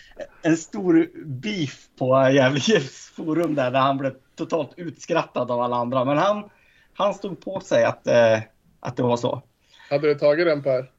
en 0.43 0.57
stor 0.57 1.11
beef 1.25 1.89
på 1.99 2.31
Gävle 2.33 2.81
forum 3.17 3.55
där, 3.55 3.71
där 3.71 3.81
han 3.81 3.99
blev 3.99 4.15
totalt 4.37 4.71
utskrattad 4.77 5.51
av 5.51 5.61
alla 5.61 5.77
andra. 5.77 6.05
Men 6.05 6.19
han, 6.19 6.51
han 6.95 7.15
stod 7.15 7.41
på 7.41 7.61
sig 7.61 7.85
att, 7.85 8.07
eh, 8.07 8.39
att 8.81 8.97
det 8.97 9.03
var 9.03 9.17
så. 9.17 9.43
Hade 9.91 10.09
du 10.09 10.15
tagit 10.15 10.47
den 10.47 10.63
Per? 10.63 10.91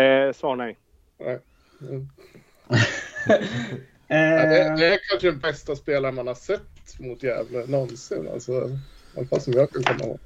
Eh, 0.00 0.32
svar 0.32 0.56
nej. 0.56 0.78
Nej. 1.18 1.38
Mm. 1.80 2.08
Eh, 4.08 4.18
Ja, 4.18 4.46
det, 4.46 4.76
det 4.76 4.86
är 4.86 4.98
kanske 5.10 5.30
den 5.30 5.38
bästa 5.38 5.76
spelaren 5.76 6.14
man 6.14 6.26
har 6.26 6.34
sett 6.34 6.98
mot 6.98 7.22
Gävle 7.22 7.66
någonsin. 7.66 8.28
Alltså, 8.32 8.70
I 9.14 9.18
alla 9.18 9.26
fall 9.26 9.40
som 9.40 9.52
jag 9.52 9.70
kan 9.70 9.82
komma 9.82 10.04
ihåg. 10.04 10.18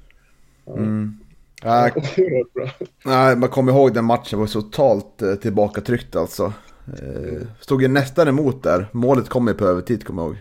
Mm. 0.77 1.19
Nej, 1.63 1.91
Oerhört 1.95 2.53
bra. 2.53 2.69
nej, 3.05 3.35
man 3.35 3.49
kommer 3.49 3.71
ihåg 3.71 3.93
den 3.93 4.05
matchen 4.05 4.39
var 4.39 4.47
totalt 4.47 5.21
eh, 5.21 5.35
tillbakatryckt 5.35 6.15
alltså. 6.15 6.53
Eh, 6.87 7.41
stod 7.59 7.81
ju 7.81 7.87
nästan 7.87 8.27
emot 8.27 8.63
där. 8.63 8.87
Målet 8.91 9.29
kom 9.29 9.47
ju 9.47 9.53
på 9.53 9.65
övertid 9.65 10.05
kommer 10.05 10.21
jag 10.21 10.29
ihåg. 10.29 10.37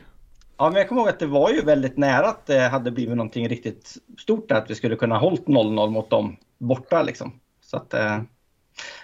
Ja, 0.57 0.71
men 0.71 0.79
jag 0.79 0.89
kommer 0.89 1.01
ihåg 1.01 1.09
att 1.09 1.19
det 1.19 1.27
var 1.27 1.51
ju 1.51 1.61
väldigt 1.63 1.97
nära 1.97 2.27
att 2.29 2.47
det 2.47 2.61
hade 2.61 2.91
blivit 2.91 3.17
någonting 3.17 3.49
riktigt 3.49 3.97
stort 4.19 4.49
där, 4.49 4.57
att 4.57 4.71
vi 4.71 4.75
skulle 4.75 4.97
kunna 4.97 5.19
hållit 5.19 5.47
0-0 5.47 5.91
mot 5.91 6.11
dem 6.11 6.37
borta 6.59 7.03
liksom. 7.03 7.33
Så 7.65 7.77
att, 7.77 7.95
eh, 7.95 8.19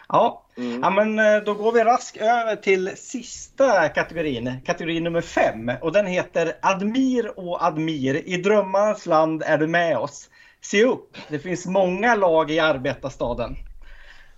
Ja. 0.09 0.45
Mm. 0.57 0.81
ja, 0.83 0.91
men 0.91 1.19
eh, 1.19 1.43
då 1.45 1.55
går 1.55 1.73
vi 1.73 1.85
raskt 1.85 2.17
över 2.17 2.57
till 2.57 2.91
sista 2.97 3.89
kategorin, 3.89 4.61
kategori 4.65 5.01
nummer 5.01 5.21
fem. 5.21 5.73
Och 5.83 5.93
den 5.93 6.07
heter 6.07 6.53
Admir 6.63 7.39
och 7.39 7.65
Admir. 7.65 8.29
I 8.29 8.37
drömmarnas 8.37 9.07
land 9.07 9.43
är 9.47 9.59
du 9.59 9.67
med 9.67 9.99
oss. 9.99 10.31
Se 10.61 10.85
upp, 10.85 11.17
det 11.29 11.39
finns 11.39 11.67
många 11.67 12.15
lag 12.15 12.51
i 12.51 12.59
arbetarstaden. 12.59 13.57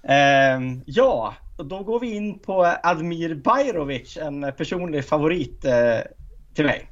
Eh, 0.02 0.60
ja, 0.86 1.34
då 1.56 1.82
går 1.82 2.00
vi 2.00 2.14
in 2.14 2.38
på 2.38 2.74
Admir 2.82 3.34
Bajrovic, 3.34 4.16
en 4.16 4.52
personlig 4.56 5.04
favorit 5.04 5.64
eh, 5.64 5.98
till 6.54 6.64
mig. 6.64 6.88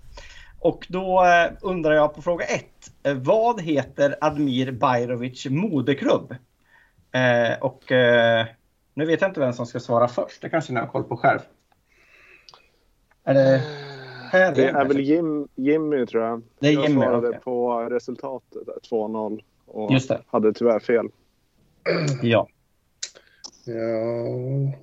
Och 0.60 0.86
då 0.88 1.24
eh, 1.24 1.52
undrar 1.60 1.92
jag 1.92 2.14
på 2.14 2.22
fråga 2.22 2.44
ett. 2.44 2.90
Eh, 3.02 3.14
vad 3.14 3.60
heter 3.60 4.16
Admir 4.20 4.72
Bajrovic 4.72 5.46
moderklubb? 5.50 6.34
Eh, 7.14 7.58
och 7.60 7.92
eh, 7.92 8.46
nu 8.94 9.04
vet 9.04 9.20
jag 9.20 9.30
inte 9.30 9.40
vem 9.40 9.52
som 9.52 9.66
ska 9.66 9.80
svara 9.80 10.08
först. 10.08 10.42
Det 10.42 10.48
kanske 10.48 10.72
ni 10.72 10.80
har 10.80 10.86
koll 10.86 11.04
på 11.04 11.16
själv. 11.16 11.40
Är 13.24 13.34
det, 13.34 13.62
här 14.32 14.54
det 14.54 14.68
är 14.68 14.84
väl 14.84 15.00
Jim, 15.00 15.48
Jimmy 15.54 16.06
tror 16.06 16.22
jag. 16.24 16.42
Det 16.58 16.68
är 16.68 16.72
jag 16.72 16.88
Jimmy, 16.88 17.02
svarade 17.02 17.28
okay. 17.28 17.40
på 17.40 17.80
resultatet 17.80 18.68
2-0 18.90 19.40
och 19.66 19.92
Just 19.92 20.08
det. 20.08 20.22
hade 20.26 20.52
tyvärr 20.52 20.80
fel. 20.80 21.08
Ja. 22.22 22.48
Ja. 23.64 24.78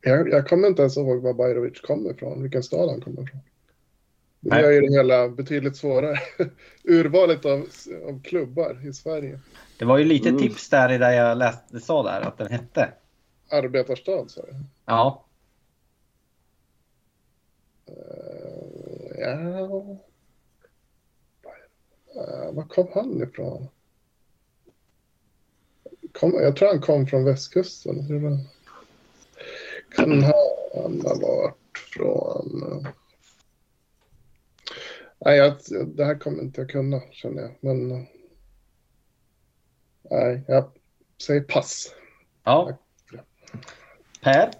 Jag, 0.00 0.28
jag 0.28 0.48
kommer 0.48 0.68
inte 0.68 0.82
ens 0.82 0.96
ihåg 0.96 1.22
var 1.22 1.34
Bajrovic 1.34 1.80
kommer 1.80 2.10
ifrån, 2.10 2.42
vilken 2.42 2.62
stad 2.62 2.90
han 2.90 3.00
kommer 3.00 3.22
ifrån. 3.22 3.40
Det 4.40 4.60
gör 4.60 4.70
ju 4.70 4.80
det 4.80 4.92
hela 4.92 5.28
betydligt 5.28 5.76
svårare. 5.76 6.18
Urvalet 6.84 7.44
av, 7.44 7.66
av 8.08 8.22
klubbar 8.22 8.86
i 8.88 8.92
Sverige. 8.92 9.40
Det 9.78 9.84
var 9.84 9.98
ju 9.98 10.04
lite 10.04 10.28
mm. 10.28 10.40
tips 10.40 10.68
där 10.68 10.92
i 10.92 10.98
det 10.98 11.14
jag 11.14 11.38
läste, 11.38 11.80
sa 11.80 12.02
där 12.02 12.20
att 12.20 12.38
den 12.38 12.52
hette. 12.52 12.92
Arbetarstad 13.50 14.30
sa 14.30 14.42
du? 14.42 14.54
Ja. 14.84 15.24
Uh, 17.88 19.20
ja. 19.20 19.38
Uh, 22.16 22.52
var 22.52 22.68
kom 22.68 22.88
han 22.94 23.22
ifrån? 23.22 23.68
Kom, 26.12 26.34
jag 26.34 26.56
tror 26.56 26.68
han 26.68 26.80
kom 26.80 27.06
från 27.06 27.24
västkusten. 27.24 28.06
Kan 29.96 30.22
han 30.22 31.00
ha 31.02 31.14
varit 31.14 31.78
från... 31.94 32.86
Nej, 35.24 35.38
jag, 35.38 35.56
det 35.86 36.04
här 36.04 36.18
kommer 36.18 36.42
inte 36.42 36.60
jag 36.60 36.70
kunna 36.70 37.00
känner 37.10 37.42
jag. 37.42 37.50
Men 37.60 38.06
nej, 40.10 40.44
jag 40.48 40.64
säger 41.22 41.40
pass. 41.40 41.94
Ja. 42.44 42.78
Per? 44.22 44.50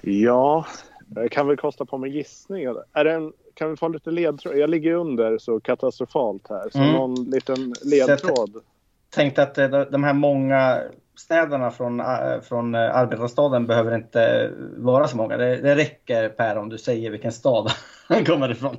Ja, 0.00 0.66
jag 1.14 1.30
kan 1.30 1.46
väl 1.46 1.56
kosta 1.56 1.84
på 1.84 1.98
mig 1.98 2.10
gissningar. 2.10 2.84
Är 2.92 3.04
det 3.04 3.12
en, 3.12 3.32
kan 3.54 3.70
vi 3.70 3.76
få 3.76 3.88
lite 3.88 4.10
ledtråd? 4.10 4.58
Jag 4.58 4.70
ligger 4.70 4.92
under 4.92 5.38
så 5.38 5.60
katastrofalt 5.60 6.48
här. 6.48 6.68
Så 6.70 6.78
mm. 6.78 6.92
någon 6.92 7.24
liten 7.24 7.74
ledtråd. 7.84 8.50
Jag 8.54 8.62
tänkte 9.10 9.42
att 9.42 9.58
eh, 9.58 9.68
de 9.68 10.04
här 10.04 10.12
många 10.12 10.82
städerna 11.18 11.70
från, 11.70 12.00
äh, 12.00 12.40
från 12.40 12.74
äh, 12.74 12.96
arbetarstaden 12.96 13.66
behöver 13.66 13.94
inte 13.94 14.52
vara 14.76 15.08
så 15.08 15.16
många. 15.16 15.36
Det, 15.36 15.56
det 15.56 15.76
räcker 15.76 16.28
Per 16.28 16.58
om 16.58 16.68
du 16.68 16.78
säger 16.78 17.10
vilken 17.10 17.32
stad 17.32 17.70
han 18.08 18.24
kommer 18.24 18.50
ifrån. 18.50 18.76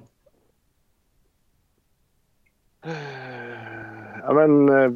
Ja 4.23 4.33
men... 4.33 4.69
Eh, 4.69 4.91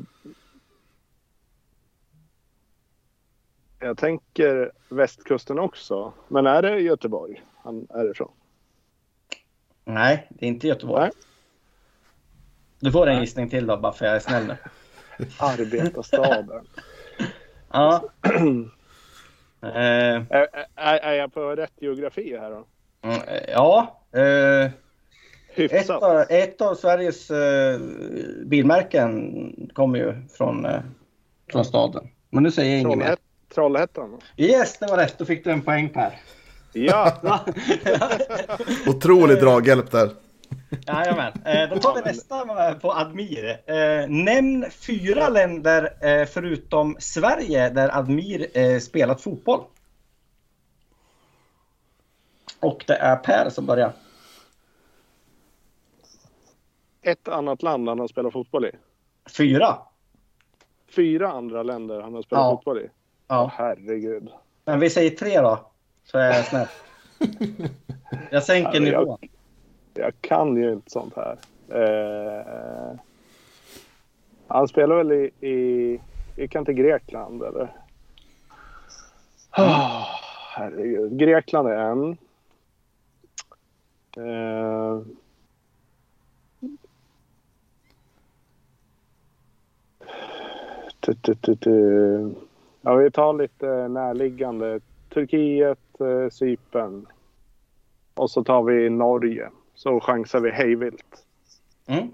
jag 3.80 3.98
tänker 3.98 4.72
västkusten 4.90 5.60
också. 5.60 6.14
Men 6.28 6.46
är 6.46 6.62
det 6.62 6.80
Göteborg 6.80 7.44
han 7.64 7.88
är 7.90 8.12
ifrån? 8.12 8.32
Nej, 9.86 10.28
det 10.30 10.46
är 10.46 10.48
inte 10.48 10.68
Göteborg. 10.68 11.02
Nej. 11.02 11.12
Du 12.80 12.92
får 12.92 13.08
en 13.08 13.20
gissning 13.20 13.50
till 13.50 13.68
då, 13.68 13.78
bara 13.78 13.94
för 13.94 14.06
jag 14.06 14.16
är 14.16 14.20
snäll 14.20 14.48
nu. 14.48 14.58
Arbetarstaden. 15.40 16.68
Ja. 17.74 18.04
eh, 19.62 20.22
är, 20.30 20.48
är, 20.76 21.14
jag 21.14 21.34
på 21.34 21.56
rätt 21.56 21.74
geografi 21.80 22.38
här 22.38 22.52
då? 22.52 22.66
Mm, 23.02 23.22
ja. 23.48 24.00
Eh, 24.12 24.72
ett, 25.56 25.90
av, 25.90 26.26
ett 26.30 26.62
av 26.62 26.76
Sveriges 26.76 27.32
eh, 27.32 27.80
bilmärken 28.46 29.70
kommer 29.74 30.00
ju 30.00 30.14
från, 30.38 30.66
eh, 30.66 30.82
från 31.52 31.66
staden. 31.66 32.08
Men 32.30 32.44
nu 32.44 32.52
säger 32.52 32.72
jag 32.72 32.82
inget 32.82 32.98
mer. 32.98 33.16
Trollhättan? 33.54 34.20
Yes, 34.38 34.80
det 34.80 34.86
var 34.86 34.98
rätt. 34.98 35.18
Då 35.18 35.26
fick 35.26 35.44
du 35.44 35.52
en 35.52 35.62
poäng 35.62 35.90
Per. 35.90 36.20
Ja! 36.74 37.18
Otrolig 38.88 39.40
draghjälp 39.40 39.92
där. 39.92 40.10
Jajamän. 40.88 41.34
Eh, 41.46 41.70
då 41.70 41.80
tar 41.80 41.96
vi 41.96 42.02
nästa 42.02 42.76
på 42.76 42.94
Admir. 42.94 43.62
Eh, 43.66 44.10
nämn 44.10 44.66
fyra 44.72 45.30
länder 45.30 46.06
eh, 46.06 46.26
förutom 46.26 46.96
Sverige 47.00 47.70
där 47.70 47.98
Admir 47.98 48.80
spelat 48.80 49.22
fotboll. 49.22 49.64
Och 52.60 52.84
det 52.88 52.96
är 52.96 53.16
Per 53.16 53.50
som 53.50 53.66
börjar. 53.66 53.94
Ett 57.02 57.28
annat 57.28 57.64
land 57.64 57.90
han 57.90 58.00
har 58.00 58.08
spelat 58.08 58.34
fotboll 58.34 58.66
i? 58.66 58.72
Fyra. 59.38 59.78
Fyra 60.96 61.32
andra 61.32 61.64
länder 61.64 62.02
han 62.02 62.14
har 62.14 62.22
spelat 62.22 62.44
ja. 62.44 62.58
fotboll 62.58 62.80
i? 62.80 62.90
Ja. 63.28 63.52
herregud. 63.58 64.30
Men 64.66 64.80
vi 64.80 64.90
säger 64.90 65.10
tre 65.10 65.42
då, 65.42 65.72
så 66.04 66.18
är 66.18 66.34
jag 66.34 66.46
snäll. 66.46 66.68
Jag 68.32 68.44
sänker 68.44 68.80
nivån 68.80 69.18
jag 69.22 69.30
kan 70.22 70.56
ju 70.56 70.74
inte 70.74 70.92
sånt 70.92 71.14
här. 71.16 71.38
Eh, 71.70 73.00
han 74.48 74.68
spelar 74.68 74.96
väl 74.96 75.12
i, 75.12 75.48
i, 75.48 76.00
gick 76.38 76.56
han 76.56 76.66
till 76.66 76.74
Grekland 76.74 77.44
eller? 77.44 77.72
Oh, 79.58 80.04
herregud. 80.56 81.18
Grekland 81.18 81.68
är 81.68 81.78
en. 81.78 82.18
Eh, 84.18 85.02
tu, 91.00 91.14
tu, 91.14 91.36
tu, 91.36 91.56
tu. 91.56 92.36
Ja, 92.82 92.96
vi 92.96 93.12
tar 93.12 93.34
lite 93.34 93.88
närliggande. 93.88 94.80
Turkiet, 95.10 96.02
eh, 96.02 96.30
Cypern. 96.30 97.06
Och 98.14 98.32
så 98.32 98.44
tar 98.44 98.64
vi 98.64 98.90
Norge 98.90 99.50
så 99.74 100.00
chansar 100.00 100.40
vi 100.40 100.52
hejvilt. 100.52 101.26
Mm. 101.86 102.12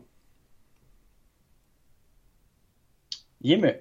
Jimmy? 3.38 3.74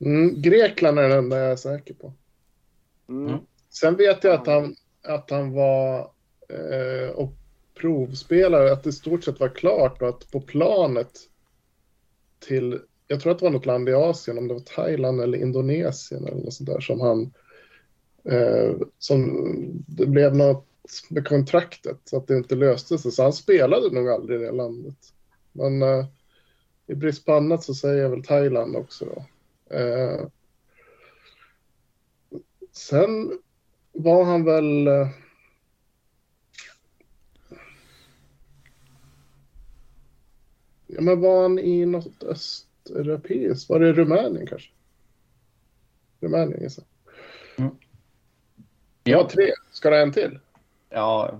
Mm, 0.00 0.42
Grekland 0.42 0.98
är 0.98 1.08
den 1.08 1.18
enda 1.18 1.38
jag 1.38 1.52
är 1.52 1.56
säker 1.56 1.94
på. 1.94 2.12
Mm. 3.08 3.28
mm. 3.28 3.40
Sen 3.70 3.96
vet 3.96 4.24
jag 4.24 4.34
att 4.34 4.46
han, 4.46 4.76
att 5.02 5.30
han 5.30 5.52
var 5.52 6.10
eh, 6.48 7.10
och 7.10 7.32
provspelare, 7.74 8.72
att 8.72 8.82
det 8.82 8.90
i 8.90 8.92
stort 8.92 9.24
sett 9.24 9.40
var 9.40 9.48
klart 9.48 10.02
och 10.02 10.08
att 10.08 10.30
på 10.30 10.40
planet 10.40 11.18
till, 12.38 12.80
jag 13.06 13.20
tror 13.20 13.32
att 13.32 13.38
det 13.38 13.44
var 13.44 13.52
något 13.52 13.66
land 13.66 13.88
i 13.88 13.94
Asien, 13.94 14.38
om 14.38 14.48
det 14.48 14.54
var 14.54 14.60
Thailand 14.60 15.20
eller 15.20 15.38
Indonesien 15.38 16.26
eller 16.26 16.36
något 16.36 16.54
sånt 16.54 16.70
där 16.70 16.80
som 16.80 17.00
han, 17.00 17.32
eh, 18.24 18.74
som 18.98 19.46
det 19.86 20.06
blev 20.06 20.36
något 20.36 20.69
med 21.08 21.28
kontraktet 21.28 21.98
så 22.04 22.16
att 22.16 22.26
det 22.26 22.36
inte 22.36 22.54
löste 22.54 22.98
sig. 22.98 23.12
Så 23.12 23.22
han 23.22 23.32
spelade 23.32 23.90
nog 23.94 24.08
aldrig 24.08 24.40
i 24.40 24.44
det 24.44 24.52
landet. 24.52 25.12
Men 25.52 25.82
uh, 25.82 26.06
i 26.86 26.94
brist 26.94 27.26
på 27.26 27.32
annat 27.32 27.64
så 27.64 27.74
säger 27.74 28.02
jag 28.02 28.10
väl 28.10 28.24
Thailand 28.24 28.76
också 28.76 29.04
då. 29.04 29.24
Uh, 29.76 30.26
sen 32.72 33.38
var 33.92 34.24
han 34.24 34.44
väl... 34.44 34.88
Uh, 34.88 35.08
ja, 40.86 41.00
men 41.00 41.20
var 41.20 41.42
han 41.42 41.58
i 41.58 41.86
något 41.86 42.22
östeuropeiskt? 42.22 43.68
Var 43.68 43.80
det 43.80 43.92
Rumänien 43.92 44.46
kanske? 44.46 44.70
Rumänien 46.20 46.62
gissar 46.62 46.84
mm. 47.56 47.70
Ja, 49.04 49.28
tre. 49.32 49.52
Ska 49.70 49.90
du 49.90 49.96
ha 49.96 50.02
en 50.02 50.12
till? 50.12 50.38
Ja. 50.90 51.30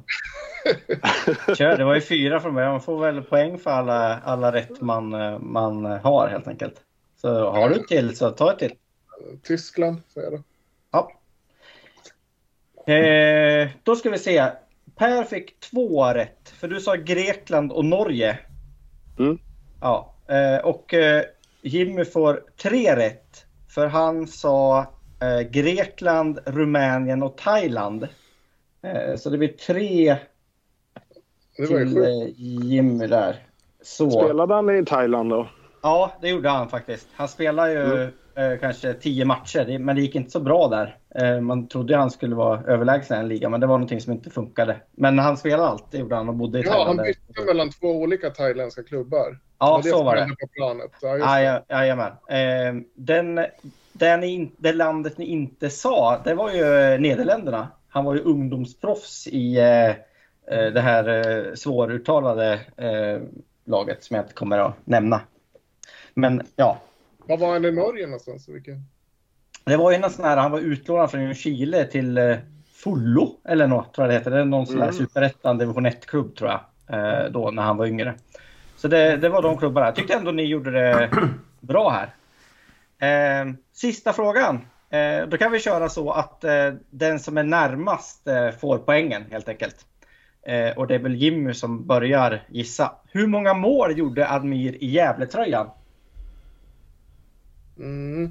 Kör, 1.56 1.76
det 1.76 1.84
var 1.84 1.94
ju 1.94 2.00
fyra 2.00 2.40
från 2.40 2.54
början. 2.54 2.70
Man 2.70 2.80
får 2.80 3.00
väl 3.00 3.22
poäng 3.22 3.58
för 3.58 3.70
alla, 3.70 4.20
alla 4.24 4.52
rätt 4.52 4.80
man, 4.80 5.10
man 5.52 5.84
har 5.84 6.28
helt 6.28 6.48
enkelt. 6.48 6.74
Så 7.16 7.50
har 7.50 7.68
du 7.68 7.74
ett 7.74 7.88
till 7.88 8.16
så 8.16 8.30
ta 8.30 8.52
ett 8.52 8.58
till. 8.58 8.72
Tyskland 9.42 10.02
säger 10.08 10.30
jag 10.30 10.40
då. 10.40 10.44
Ja. 10.90 11.12
Eh, 12.92 13.68
då 13.82 13.96
ska 13.96 14.10
vi 14.10 14.18
se. 14.18 14.46
Per 14.96 15.24
fick 15.24 15.60
två 15.60 16.04
rätt. 16.04 16.48
För 16.48 16.68
du 16.68 16.80
sa 16.80 16.94
Grekland 16.94 17.72
och 17.72 17.84
Norge. 17.84 18.38
Mm. 19.18 19.38
Ja. 19.80 20.14
Eh, 20.28 20.64
och 20.64 20.94
eh, 20.94 21.22
Jimmy 21.62 22.04
får 22.04 22.44
tre 22.62 22.96
rätt. 22.96 23.44
För 23.68 23.86
han 23.86 24.26
sa 24.26 24.86
eh, 25.20 25.40
Grekland, 25.40 26.38
Rumänien 26.46 27.22
och 27.22 27.36
Thailand. 27.36 28.08
Eh, 28.82 29.16
så 29.16 29.30
det 29.30 29.38
blir 29.38 29.48
tre 29.48 30.16
Det 31.56 31.66
till 31.66 31.96
eh, 31.96 32.28
Jimmy 32.36 33.06
där. 33.06 33.46
Så. 33.82 34.10
Spelade 34.10 34.54
han 34.54 34.70
i 34.70 34.84
Thailand 34.84 35.30
då? 35.30 35.48
Ja, 35.82 36.12
det 36.20 36.28
gjorde 36.28 36.48
han 36.48 36.68
faktiskt. 36.68 37.08
Han 37.14 37.28
spelade 37.28 37.72
ju 37.72 38.02
eh, 38.44 38.58
kanske 38.60 38.94
tio 38.94 39.24
matcher, 39.24 39.78
men 39.78 39.96
det 39.96 40.02
gick 40.02 40.14
inte 40.14 40.30
så 40.30 40.40
bra 40.40 40.68
där. 40.68 40.96
Man 41.40 41.68
trodde 41.68 41.96
han 41.96 42.10
skulle 42.10 42.34
vara 42.34 42.62
överlägsen 42.62 43.16
i 43.16 43.20
en 43.20 43.28
liga, 43.28 43.48
men 43.48 43.60
det 43.60 43.66
var 43.66 43.78
någonting 43.78 44.00
som 44.00 44.12
inte 44.12 44.30
funkade. 44.30 44.76
Men 44.92 45.18
han 45.18 45.36
spelade 45.36 45.68
allt, 45.68 45.90
det 45.90 45.98
gjorde 45.98 46.16
han 46.16 46.28
och 46.28 46.34
bodde 46.34 46.58
i 46.58 46.62
Ja, 46.62 46.72
Thailand. 46.72 46.98
han 47.00 47.06
bytte 47.06 47.44
mellan 47.46 47.70
två 47.70 47.88
olika 47.88 48.30
thailändska 48.30 48.82
klubbar. 48.82 49.38
Ja, 49.58 49.80
det 49.84 49.90
så 49.90 50.02
var 50.02 50.16
det. 50.16 50.36
På 50.40 50.46
planet. 50.46 50.90
Ja, 51.00 51.16
Ja, 51.18 51.40
ja, 51.40 51.62
Jajamän. 51.68 52.12
Eh, 52.28 52.82
den, 52.94 53.46
den 53.92 54.50
det 54.56 54.72
landet 54.72 55.18
ni 55.18 55.24
inte 55.24 55.70
sa, 55.70 56.20
det 56.24 56.34
var 56.34 56.50
ju 56.50 56.98
Nederländerna. 56.98 57.68
Han 57.90 58.04
var 58.04 58.14
ju 58.14 58.20
ungdomsproffs 58.20 59.26
i 59.26 59.56
eh, 59.58 59.88
eh, 60.58 60.72
det 60.72 60.80
här 60.80 61.08
eh, 61.08 61.54
svåruttalade 61.54 62.60
laget 63.64 64.04
som 64.04 64.16
jag 64.16 64.24
inte 64.24 64.34
kommer 64.34 64.58
att 64.58 64.74
nämna. 64.84 65.20
Men 66.14 66.42
ja, 66.56 66.78
Var 67.26 67.36
var 67.36 67.52
han 67.52 67.64
i 67.64 67.70
Norge 67.72 68.06
någonstans? 68.06 68.48
Vilken? 68.48 68.84
det 69.64 69.76
var 69.76 69.90
ju 69.90 69.96
en 69.96 70.10
sån 70.10 70.24
här, 70.24 70.36
han 70.36 70.50
var 70.50 70.58
utlånad 70.58 71.10
från 71.10 71.34
Chile 71.34 71.84
till 71.84 72.36
Fullo 72.72 73.36
eller 73.44 73.66
något 73.66 73.94
tror 73.94 74.06
jag 74.06 74.10
det 74.14 74.18
heter. 74.18 74.30
Det 74.30 74.40
är 74.40 74.44
någon 74.44 74.66
sån 74.66 74.76
där 74.76 74.82
Mm. 74.82 74.94
superettan 74.96 75.58
division 75.58 75.86
1-klubb 75.86 76.36
tror 76.36 76.50
jag. 76.50 77.32
Då 77.32 77.50
när 77.50 77.62
han 77.62 77.76
var 77.76 77.86
yngre. 77.86 78.14
Så 78.76 78.88
det, 78.88 79.16
det 79.16 79.28
var 79.28 79.42
de 79.42 79.58
klubbarna. 79.58 79.86
Jag 79.86 79.94
tyckte 79.94 80.14
ändå 80.14 80.30
ni 80.30 80.44
gjorde 80.44 80.70
det 80.70 81.10
bra 81.60 81.90
här. 81.90 82.14
Eh, 83.42 83.52
sista 83.72 84.12
frågan. 84.12 84.60
Eh, 84.90 85.28
då 85.28 85.36
kan 85.36 85.52
vi 85.52 85.60
köra 85.60 85.88
så 85.88 86.10
att 86.10 86.44
eh, 86.44 86.74
den 86.90 87.20
som 87.20 87.38
är 87.38 87.42
närmast 87.42 88.28
eh, 88.28 88.50
får 88.50 88.78
poängen 88.78 89.24
helt 89.30 89.48
enkelt. 89.48 89.86
Eh, 90.42 90.78
och 90.78 90.86
det 90.86 90.94
är 90.94 90.98
väl 90.98 91.14
Jimmy 91.14 91.54
som 91.54 91.86
börjar 91.86 92.46
gissa. 92.48 92.92
Hur 93.12 93.26
många 93.26 93.54
mål 93.54 93.98
gjorde 93.98 94.30
Admir 94.30 94.84
i 94.84 94.86
Gävletröjan? 94.86 95.70
Mm. 97.78 98.30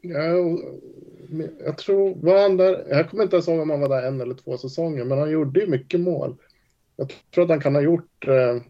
Jag, 0.00 0.58
jag 1.64 1.78
tror, 1.78 2.14
var 2.14 2.42
han 2.42 2.56
där? 2.56 2.86
Jag 2.88 3.10
kommer 3.10 3.22
inte 3.22 3.36
ens 3.36 3.48
ihåg 3.48 3.60
om 3.60 3.70
han 3.70 3.80
var 3.80 3.88
där 3.88 4.08
en 4.08 4.20
eller 4.20 4.34
två 4.34 4.58
säsonger, 4.58 5.04
men 5.04 5.18
han 5.18 5.30
gjorde 5.30 5.60
ju 5.60 5.66
mycket 5.66 6.00
mål. 6.00 6.36
Jag 6.96 7.12
tror 7.34 7.44
att 7.44 7.50
han 7.50 7.60
kan 7.60 7.74
ha 7.74 7.82
gjort... 7.82 8.28
Eh, 8.28 8.62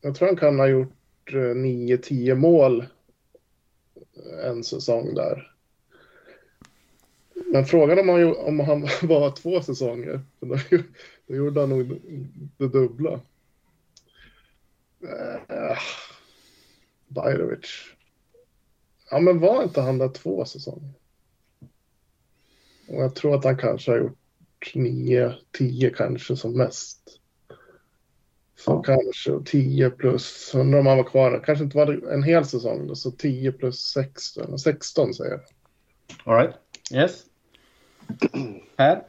jag 0.00 0.14
tror 0.14 0.28
han 0.28 0.36
kan 0.36 0.58
ha 0.58 0.66
gjort 0.66 0.95
eh, 1.34 1.54
9-10 1.54 2.34
mål 2.34 2.86
en 4.44 4.64
säsong 4.64 5.14
där. 5.14 5.52
Men 7.52 7.64
frågan 7.64 7.98
om 7.98 8.08
han, 8.08 8.36
om 8.36 8.60
han 8.60 8.80
var 9.08 9.30
två 9.30 9.62
säsonger, 9.62 10.20
då, 10.40 10.58
då 11.26 11.34
gjorde 11.34 11.60
han 11.60 11.68
nog 11.68 12.00
det 12.56 12.68
dubbla. 12.68 13.20
Uh, 15.02 15.78
Bajrovic. 17.08 17.66
Ja, 19.10 19.20
men 19.20 19.40
var 19.40 19.62
inte 19.62 19.80
han 19.80 19.98
där 19.98 20.08
två 20.08 20.44
säsonger? 20.44 20.92
Och 22.88 23.02
jag 23.02 23.14
tror 23.14 23.34
att 23.34 23.44
han 23.44 23.58
kanske 23.58 23.90
har 23.90 23.98
gjort 23.98 24.74
nio, 24.74 25.34
tio 25.58 25.90
kanske 25.90 26.36
som 26.36 26.56
mest. 26.56 27.20
Så 28.56 28.78
kanske 28.78 29.40
10 29.44 29.90
plus, 29.90 30.54
undrar 30.54 30.78
om 30.80 30.86
han 30.86 30.96
var 30.96 31.04
kvar, 31.04 31.42
kanske 31.46 31.64
inte 31.64 31.76
var 31.76 32.12
en 32.12 32.22
hel 32.22 32.44
säsong 32.44 32.86
då, 32.86 32.94
så 32.94 33.10
10 33.10 33.52
plus 33.52 33.80
16, 33.80 34.58
16 34.58 35.14
säger 35.14 35.30
jag. 35.30 35.40
All 36.24 36.42
right. 36.42 36.56
Yes. 36.94 37.24
Här. 38.76 39.02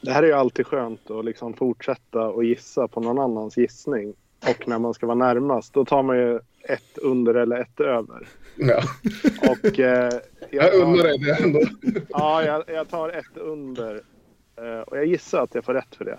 Det 0.00 0.10
här 0.10 0.22
är 0.22 0.26
ju 0.26 0.32
alltid 0.32 0.66
skönt 0.66 1.10
att 1.10 1.24
liksom 1.24 1.54
fortsätta 1.54 2.28
och 2.28 2.44
gissa 2.44 2.88
på 2.88 3.00
någon 3.00 3.18
annans 3.18 3.56
gissning. 3.56 4.14
Och 4.48 4.68
när 4.68 4.78
man 4.78 4.94
ska 4.94 5.06
vara 5.06 5.18
närmast, 5.18 5.74
då 5.74 5.84
tar 5.84 6.02
man 6.02 6.16
ju 6.16 6.40
ett 6.62 6.98
under 6.98 7.34
eller 7.34 7.56
ett 7.56 7.80
över. 7.80 8.28
Ja, 8.56 8.82
Och 9.50 9.80
eh, 9.80 10.12
jag 10.50 10.72
tar, 10.72 10.82
undrar 10.82 11.04
dig 11.04 11.18
det 11.18 11.42
ändå. 11.42 11.60
Ja, 12.08 12.42
jag, 12.42 12.64
jag 12.66 12.88
tar 12.88 13.08
ett 13.08 13.36
under. 13.36 14.02
Eh, 14.56 14.80
och 14.80 14.96
jag 14.96 15.06
gissar 15.06 15.42
att 15.42 15.54
jag 15.54 15.64
får 15.64 15.74
rätt 15.74 15.94
för 15.96 16.04
det. 16.04 16.18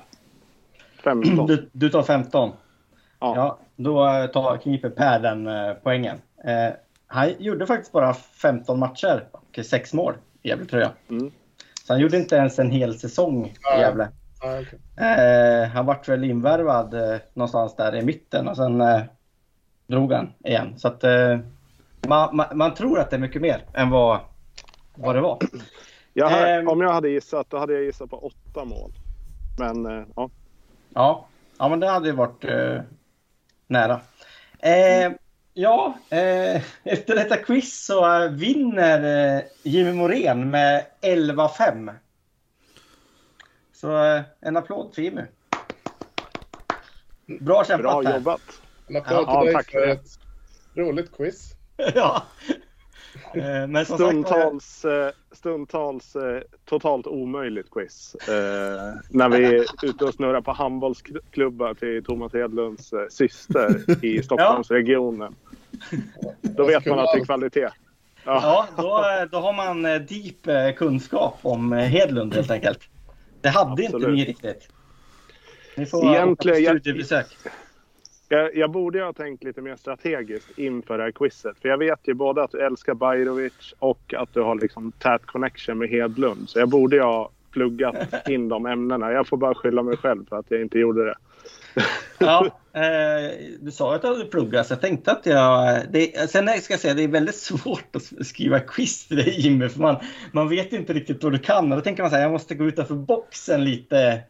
15. 1.04 1.48
Du, 1.48 1.70
du 1.72 1.90
tar 1.90 2.04
15. 2.04 2.52
Ja. 3.20 3.34
Ja, 3.36 3.60
då 3.76 4.08
eh, 4.08 4.26
tar, 4.28 4.58
kniper 4.58 4.90
Per 4.90 5.20
den 5.20 5.48
eh, 5.48 5.74
poängen. 5.84 6.18
Eh, 6.46 6.74
han 7.08 7.30
gjorde 7.40 7.66
faktiskt 7.68 7.92
bara 7.92 8.14
15 8.14 8.80
matcher 8.80 9.24
och 9.32 9.66
6 9.66 9.94
mål 9.94 10.14
i 10.42 10.48
Gävletröja. 10.50 10.92
Mm. 11.10 11.32
Så 11.84 11.94
han 11.94 12.00
gjorde 12.00 12.18
inte 12.18 12.36
ens 12.36 12.60
en 12.60 12.72
hel 12.72 13.00
säsong 13.00 13.46
i 13.46 13.54
Ja. 13.62 13.80
Gävle. 13.80 14.08
Ja, 14.42 14.60
okej. 14.62 14.80
Eh, 15.10 15.70
han 15.70 15.86
vart 15.86 16.08
väl 16.10 16.24
invärvad 16.24 16.94
eh, 16.94 17.20
någonstans 17.34 17.76
där 17.76 17.96
i 17.96 18.02
mitten 18.06 18.48
och 18.48 18.56
sen 18.56 18.82
eh, 18.82 19.02
drog 19.88 20.12
han 20.14 20.34
igen. 20.44 20.74
Så 20.80 20.88
att 20.88 21.04
eh, 21.04 21.40
man, 22.08 22.36
man, 22.36 22.46
man 22.58 22.74
tror 22.74 23.00
att 23.00 23.10
det 23.10 23.16
är 23.16 23.20
mycket 23.20 23.42
mer 23.42 23.62
än 23.74 23.90
vad, 23.90 24.20
vad 24.96 25.16
det 25.16 25.22
var. 25.22 25.38
Jag, 26.14 26.30
har- 26.30 26.46
Ehm. 26.48 26.68
om 26.68 26.82
jag 26.82 26.94
hade 26.94 27.10
gissat, 27.10 27.48
då 27.50 27.58
hade 27.58 27.74
jag 27.74 27.84
gissat 27.84 28.10
på 28.10 28.18
åtta 28.18 28.66
mål. 28.66 28.92
Men 29.60 29.86
eh, 29.86 30.06
ja, 30.16 30.30
Ja, 30.94 31.28
ja 31.58 31.70
men 31.70 31.80
det 31.80 31.88
hade 31.88 32.08
ju 32.08 32.16
varit 32.16 32.44
eh, 32.46 32.82
nära. 33.68 34.02
Eh, 34.60 35.12
ja, 35.54 35.98
eh, 36.10 36.62
efter 36.84 37.16
detta 37.16 37.38
quiz 37.38 37.86
så 37.86 38.24
eh, 38.24 38.30
vinner 38.32 39.36
eh, 39.38 39.44
Jimmy 39.64 39.94
Morén 39.94 40.50
med 40.50 40.86
11-5. 41.02 41.96
Så 43.74 44.04
eh, 44.04 44.22
en 44.40 44.58
applåd 44.58 44.96
för 44.96 45.02
Jimmy. 45.02 45.22
Bra 47.40 47.64
kämpat 47.66 48.04
bra 48.04 48.16
jobbat. 48.16 48.42
En 48.88 48.96
applåd 48.96 49.24
Ja, 49.28 49.42
till 49.42 49.46
dig 49.46 49.54
tack 49.56 49.72
för 49.72 49.80
för 49.80 49.88
det. 49.88 49.94
ett 49.94 50.20
roligt 50.76 51.12
quiz. 51.18 51.52
ja. 51.96 52.24
Eh, 53.34 53.68
men 53.68 53.86
som 53.86 53.98
sagt 53.98 54.10
Stundtals, 54.10 54.86
eh, 54.86 55.10
stundtals 55.32 56.16
eh, 56.16 56.42
totalt 56.66 57.08
omöjligt 57.08 57.72
quiz. 57.72 58.16
När 59.10 59.30
vi 59.30 59.46
är 59.46 59.66
ute 59.86 60.06
och 60.06 60.14
snurrar 60.14 60.42
på 60.42 60.52
handbollsklubbar 60.52 61.74
till 61.74 62.04
Thomas 62.06 62.34
Hedlunds 62.34 62.94
syster 63.10 64.06
i 64.06 64.24
Stockholmsregionen. 64.24 65.36
Då 66.42 66.66
vet 66.66 66.86
man 66.86 67.00
att 67.00 67.14
det 67.14 67.20
är 67.22 67.26
kvalitet. 67.26 67.70
Ja, 68.26 68.68
då, 68.78 69.06
då 69.32 69.38
har 69.40 69.54
man 69.54 69.82
deep 69.84 70.78
kunskap 70.78 71.40
om 71.42 71.72
Hedlund 71.72 72.36
helt 72.36 72.52
enkelt. 72.52 72.80
Det 73.42 73.50
hade 73.50 73.84
inte 73.84 73.96
Absolut. 73.96 74.18
ni 74.18 74.26
riktigt. 74.26 74.70
Ni 75.78 75.86
får 75.86 76.06
Egentligen- 76.16 76.56
på 76.58 76.62
jag- 76.64 76.82
studiebesök. 76.82 77.28
Jag, 78.30 78.56
jag 78.56 78.72
borde 78.72 79.04
ha 79.04 79.14
tänkt 79.14 79.44
lite 79.44 79.62
mer 79.62 79.76
strategiskt 79.76 80.58
inför 80.58 80.98
det 80.98 81.04
här 81.04 81.12
quizet. 81.12 81.58
För 81.62 81.70
jag 81.70 81.78
vet 81.78 82.00
ju 82.04 82.14
både 82.14 82.44
att 82.44 82.52
du 82.52 82.66
älskar 82.66 82.94
Bajrovic 82.94 83.74
och 83.80 84.14
att 84.18 84.34
du 84.34 84.42
har 84.42 84.56
liksom 84.56 84.92
tät 84.92 85.26
connection 85.26 85.78
med 85.78 85.90
Hedlund. 85.90 86.50
Så 86.50 86.60
jag 86.60 86.70
borde 86.70 86.96
ju 86.96 87.02
ha 87.02 87.32
pluggat 87.52 87.96
in 88.30 88.50
de 88.50 88.66
ämnena. 88.66 89.12
Jag 89.12 89.28
får 89.28 89.38
bara 89.38 89.56
skylla 89.56 89.84
mig 89.84 89.98
själv 89.98 90.26
för 90.30 90.40
att 90.40 90.46
jag 90.50 90.62
inte 90.62 90.80
gjorde 90.80 91.06
det. 91.06 91.16
Ja, 92.22 92.46
eh, 92.74 93.38
du 93.60 93.72
sa 93.72 93.96
att 93.96 94.02
du 94.02 94.08
hade 94.08 94.26
pluggat 94.26 94.68
så 94.68 94.74
jag 94.74 94.82
tänkte 94.82 95.12
att 95.12 95.26
jag... 95.26 95.80
Det, 95.92 96.30
sen 96.30 96.48
ska 96.48 96.74
jag 96.74 96.80
säga 96.80 96.94
det 96.94 97.04
är 97.04 97.08
väldigt 97.08 97.36
svårt 97.36 97.96
att 97.96 98.28
skriva 98.28 98.60
quiz 98.60 99.08
till 99.08 99.18
dig 99.18 99.42
Jimmy 99.42 99.70
för 99.70 99.80
man, 99.80 99.96
man 100.32 100.50
vet 100.50 100.74
inte 100.74 100.94
riktigt 100.94 101.24
vad 101.24 101.32
du 101.32 101.40
kan 101.40 101.72
och 101.72 101.78
då 101.78 101.84
tänker 101.84 102.04
man 102.04 102.10
så 102.10 102.16
här, 102.16 102.24
jag 102.24 102.32
måste 102.32 102.56
gå 102.56 102.66
utanför 102.66 102.96
boxen 102.96 103.64
lite 103.64 104.22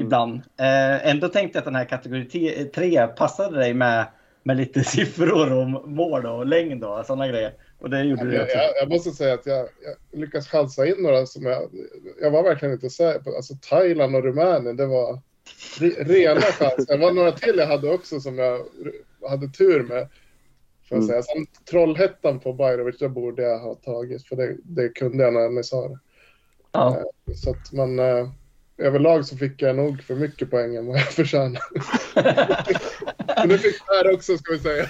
ibland. 0.00 0.34
Eh, 0.60 1.10
ändå 1.10 1.28
tänkte 1.28 1.56
jag 1.56 1.60
att 1.60 1.64
den 1.64 1.74
här 1.74 1.84
kategori 1.84 2.70
3 2.74 3.06
passade 3.06 3.58
dig 3.58 3.74
med, 3.74 4.06
med 4.42 4.56
lite 4.56 4.84
siffror 4.84 5.52
om 5.52 5.82
mål 5.94 6.26
och 6.26 6.46
längd 6.46 6.84
och 6.84 7.06
sådana 7.06 7.28
grejer. 7.28 7.54
Och 7.78 7.90
det 7.90 8.02
gjorde 8.02 8.24
du 8.24 8.34
Jag, 8.34 8.42
också. 8.44 8.56
jag, 8.56 8.70
jag 8.80 8.88
måste 8.88 9.10
säga 9.10 9.34
att 9.34 9.46
jag, 9.46 9.58
jag 9.58 10.20
lyckas 10.20 10.48
chansa 10.48 10.86
in 10.86 10.94
några 10.98 11.26
som 11.26 11.46
jag... 11.46 11.70
Jag 12.20 12.30
var 12.30 12.42
verkligen 12.42 12.74
inte 12.74 12.90
säker 12.90 13.20
på. 13.20 13.36
Alltså 13.36 13.54
Thailand 13.70 14.16
och 14.16 14.24
Rumänien, 14.24 14.76
det 14.76 14.86
var 14.86 15.20
re, 15.80 15.88
rena 15.88 16.40
chanser. 16.40 16.86
Det 16.88 16.96
var 17.04 17.12
några 17.12 17.32
till 17.32 17.54
jag 17.56 17.66
hade 17.66 17.90
också 17.90 18.20
som 18.20 18.38
jag 18.38 18.60
hade 19.28 19.48
tur 19.48 19.82
med. 19.82 20.08
Får 20.88 20.98
jag 20.98 21.04
Mm. 21.04 21.08
säga. 21.08 21.22
Sen 21.22 21.46
Trollhättan 21.70 22.40
på 22.40 22.52
Bajrovic, 22.52 22.98
det 22.98 23.08
borde 23.08 23.42
jag 23.42 23.58
ha 23.58 23.74
tagit. 23.74 24.26
För 24.26 24.36
det, 24.36 24.56
det 24.62 24.88
kunde 24.88 25.24
jag 25.24 25.32
när 25.34 25.48
ni 25.48 25.64
sa 25.64 25.88
det. 25.88 25.98
Ja. 26.72 27.02
Så 27.34 27.50
att 27.50 27.72
man... 27.72 27.98
Överlag 28.78 29.26
så 29.26 29.36
fick 29.36 29.62
jag 29.62 29.76
nog 29.76 30.02
för 30.02 30.14
mycket 30.14 30.50
poäng 30.50 30.76
än 30.76 30.86
vad 30.86 30.96
jag 30.96 31.12
förtjänade. 31.12 31.60
Men 33.36 33.48
det 33.48 33.58
fick 33.58 33.86
Per 33.86 34.14
också 34.14 34.38
ska 34.38 34.52
vi 34.52 34.58
säga. 34.58 34.86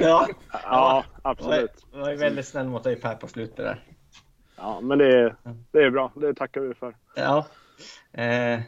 ja, 0.00 0.28
Ja, 0.50 1.04
absolut. 1.22 1.72
det 1.92 1.98
var 1.98 2.14
väldigt 2.14 2.46
snäll 2.46 2.66
mot 2.66 2.84
dig 2.84 2.96
Per 2.96 3.14
på 3.14 3.28
slutet 3.28 3.56
där. 3.56 3.84
Ja, 4.56 4.80
men 4.80 4.98
det 4.98 5.18
är, 5.18 5.36
det 5.72 5.78
är 5.78 5.90
bra. 5.90 6.12
Det 6.16 6.34
tackar 6.34 6.60
vi 6.60 6.74
för. 6.74 6.96
Ja. 7.16 7.46
Eh, 8.12 8.60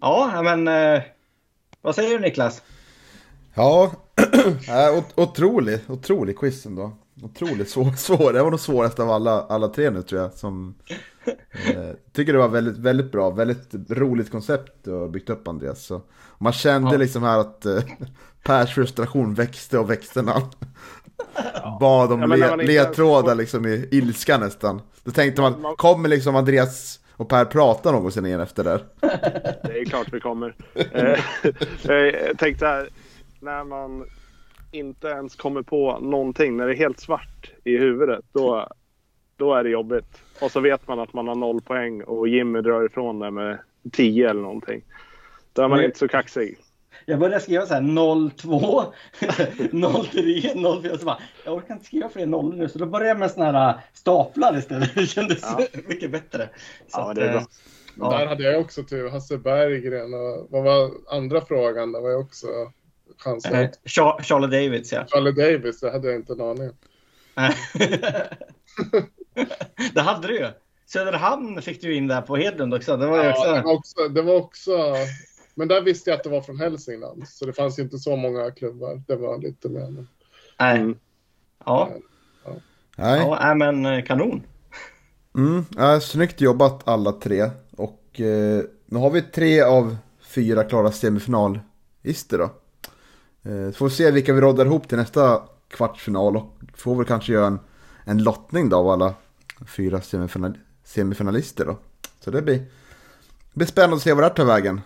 ja, 0.00 0.42
men 0.42 0.68
eh, 0.68 1.02
Vad 1.80 1.94
säger 1.94 2.10
du 2.10 2.18
Niklas? 2.18 2.62
Ja, 3.54 3.92
äh, 4.68 5.04
otrolig, 5.14 5.80
otrolig 5.88 6.38
quiz 6.38 6.66
ändå. 6.66 6.92
Otroligt 7.22 7.70
svår, 7.70 7.92
svår. 7.96 8.32
Det 8.32 8.42
var 8.42 8.50
nog 8.50 8.60
svårast 8.60 9.00
av 9.00 9.10
alla, 9.10 9.42
alla 9.42 9.68
tre 9.68 9.90
nu 9.90 10.02
tror 10.02 10.20
jag. 10.20 10.32
Som, 10.32 10.74
tycker 12.12 12.32
det 12.32 12.38
var 12.38 12.48
väldigt, 12.48 12.78
väldigt 12.78 13.12
bra, 13.12 13.30
väldigt 13.30 13.90
roligt 13.90 14.30
koncept 14.30 14.72
du 14.84 14.92
har 14.92 15.08
byggt 15.08 15.30
upp 15.30 15.48
Andreas. 15.48 15.84
Så, 15.84 16.02
man 16.38 16.52
kände 16.52 16.92
ja. 16.92 16.96
liksom 16.96 17.22
här 17.22 17.38
att 17.38 17.66
eh, 17.66 17.82
Pers 18.42 18.74
frustration 18.74 19.34
växte 19.34 19.78
och 19.78 19.90
växte 19.90 20.22
när 20.22 20.32
han 20.32 20.50
ja. 21.36 21.78
bad 21.80 22.12
om 22.12 22.20
ja, 22.20 22.26
le, 22.26 22.56
ledtrådar 22.56 23.34
liksom 23.34 23.66
i 23.66 23.88
ilska 23.90 24.38
nästan. 24.38 24.80
Då 25.04 25.10
tänkte 25.10 25.42
man, 25.42 25.76
kommer 25.76 26.08
liksom 26.08 26.36
Andreas 26.36 27.00
och 27.16 27.28
Per 27.28 27.44
prata 27.44 27.92
någonsin 27.92 28.26
igen 28.26 28.40
efter 28.40 28.64
det 28.64 28.80
Det 29.62 29.80
är 29.80 29.84
klart 29.84 30.08
vi 30.12 30.20
kommer. 30.20 30.54
Eh, 30.74 31.18
jag 32.28 32.38
tänkte 32.38 32.66
här, 32.66 32.88
när 33.40 33.64
man 33.64 34.06
inte 34.72 35.08
ens 35.08 35.36
kommer 35.36 35.62
på 35.62 35.98
någonting, 35.98 36.56
när 36.56 36.66
det 36.66 36.72
är 36.72 36.76
helt 36.76 37.00
svart 37.00 37.50
i 37.64 37.76
huvudet, 37.76 38.24
då, 38.32 38.68
då 39.36 39.54
är 39.54 39.64
det 39.64 39.70
jobbigt. 39.70 40.23
Och 40.40 40.50
så 40.50 40.60
vet 40.60 40.88
man 40.88 41.00
att 41.00 41.12
man 41.12 41.28
har 41.28 41.34
noll 41.34 41.60
poäng 41.60 42.02
och 42.02 42.28
Jimmy 42.28 42.60
drar 42.60 42.86
ifrån 42.86 43.18
det 43.18 43.30
med 43.30 43.58
10 43.92 44.30
eller 44.30 44.42
någonting. 44.42 44.82
Då 45.52 45.62
är 45.62 45.68
man 45.68 45.78
Men... 45.78 45.84
inte 45.84 45.98
så 45.98 46.08
kaxig. 46.08 46.58
Jag 47.06 47.18
började 47.18 47.40
skriva 47.40 47.66
så 47.66 47.74
här 47.74 48.30
02, 48.30 48.92
03, 49.20 49.28
04. 50.82 50.98
Så 50.98 51.04
bara, 51.04 51.18
jag 51.44 51.54
orkar 51.54 51.74
inte 51.74 51.86
skriva 51.86 52.08
fler 52.08 52.26
nollor 52.26 52.56
nu. 52.56 52.68
Så 52.68 52.78
då 52.78 52.86
började 52.86 53.08
jag 53.08 53.18
med 53.18 53.30
såna 53.30 53.52
här 53.52 53.80
staplar 53.92 54.58
istället. 54.58 54.94
Det 54.94 55.06
kändes 55.06 55.42
ja. 55.42 55.66
mycket 55.88 56.10
bättre. 56.10 56.48
Så 56.88 57.00
ja, 57.00 57.14
det 57.14 57.24
är 57.24 57.32
bra. 57.32 57.40
Eh, 57.40 57.46
ja. 57.96 58.10
Där 58.10 58.26
hade 58.26 58.42
jag 58.42 58.60
också 58.60 58.82
tur. 58.82 59.10
Hasse 59.10 59.38
Berggren 59.38 60.14
och 60.14 60.46
vad 60.50 60.64
var 60.64 60.90
andra 61.10 61.40
frågan? 61.40 61.92
Det 61.92 62.00
var 62.00 62.10
jag 62.10 62.20
också 62.20 62.46
chansen. 63.18 63.54
Eh, 63.54 63.70
Charlie 64.22 64.46
Davids 64.46 64.92
ja. 64.92 65.04
Charlie 65.06 65.32
Davids, 65.32 65.80
det 65.80 65.90
hade 65.90 66.08
jag 66.08 66.16
inte 66.16 66.32
en 66.32 66.40
aning 66.40 66.70
det 69.94 70.00
hade 70.00 70.28
du 70.28 70.38
ju. 70.38 70.50
Söderhamn 70.86 71.62
fick 71.62 71.80
du 71.80 71.94
in 71.94 72.08
där 72.08 72.22
på 72.22 72.36
Hedlund 72.36 72.74
också. 72.74 72.96
Det 72.96 73.06
var, 73.06 73.24
ja, 73.24 73.30
också... 73.30 73.52
Det, 73.52 73.62
var 73.62 73.72
också, 73.72 74.08
det 74.08 74.22
var 74.22 74.34
också... 74.34 74.94
Men 75.54 75.68
där 75.68 75.82
visste 75.82 76.10
jag 76.10 76.16
att 76.16 76.24
det 76.24 76.30
var 76.30 76.40
från 76.40 76.58
Hälsingland. 76.58 77.28
Så 77.28 77.46
det 77.46 77.52
fanns 77.52 77.78
inte 77.78 77.98
så 77.98 78.16
många 78.16 78.50
klubbar. 78.50 79.02
Det 79.06 79.16
var 79.16 79.38
lite 79.38 79.68
mer... 79.68 80.06
Nej. 80.60 80.80
Mm. 80.80 80.98
Ja. 81.64 81.90
Ja. 82.44 82.52
Nej. 82.96 83.20
ja, 83.20 83.54
men 83.54 83.86
eh, 83.86 84.04
kanon. 84.04 84.42
Mm, 85.36 85.64
ja, 85.76 86.00
snyggt 86.00 86.40
jobbat 86.40 86.88
alla 86.88 87.12
tre. 87.12 87.50
Och 87.76 88.20
eh, 88.20 88.62
nu 88.86 88.98
har 88.98 89.10
vi 89.10 89.22
tre 89.22 89.60
av 89.60 89.96
fyra 90.20 90.64
klara 90.64 90.92
semifinalister 90.92 92.38
då. 92.38 92.50
Eh, 93.50 93.72
får 93.72 93.84
vi 93.84 93.90
se 93.90 94.10
vilka 94.10 94.32
vi 94.32 94.40
råddar 94.40 94.66
ihop 94.66 94.88
till 94.88 94.98
nästa 94.98 95.42
kvartsfinal 95.68 96.36
och 96.36 96.52
får 96.74 96.94
väl 96.94 97.06
kanske 97.06 97.32
göra 97.32 97.46
en, 97.46 97.58
en 98.04 98.22
lottning 98.22 98.68
då 98.68 98.76
av 98.76 98.88
alla 98.88 99.14
fyra 99.66 100.00
semifinal, 100.00 100.58
semifinalister 100.84 101.64
då. 101.64 101.78
Så 102.20 102.30
det 102.30 102.42
blir, 102.42 102.58
det 102.58 103.54
blir 103.54 103.66
spännande 103.66 103.96
att 103.96 104.02
se 104.02 104.12
vad 104.12 104.24
det 104.24 104.30
tar 104.30 104.44
vägen. 104.44 104.80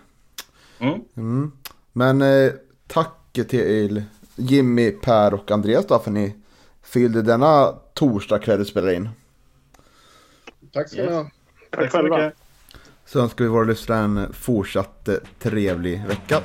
Mm. 0.79 1.01
Mm. 1.17 1.51
Men 1.93 2.21
eh, 2.21 2.51
tack 2.87 3.15
till 3.33 4.03
Jimmy, 4.35 4.91
Per 4.91 5.33
och 5.33 5.51
Andreas 5.51 5.87
då 5.87 5.99
för 5.99 6.11
ni 6.11 6.35
fyllde 6.81 7.21
denna 7.21 7.75
torsdag 7.93 8.39
kväll 8.39 8.65
spelade 8.65 8.95
in. 8.95 9.09
Tack 10.73 10.89
ska 10.89 11.01
ni 11.01 11.11
ha. 11.11 11.29
Tack 11.71 11.91
själva. 11.91 12.31
Så 13.05 13.19
önskar 13.19 13.45
vi 13.45 13.49
våra 13.49 13.63
lyssnare 13.63 13.99
en 13.99 14.33
fortsatt 14.33 15.09
trevlig 15.39 16.03
vecka. 16.07 16.41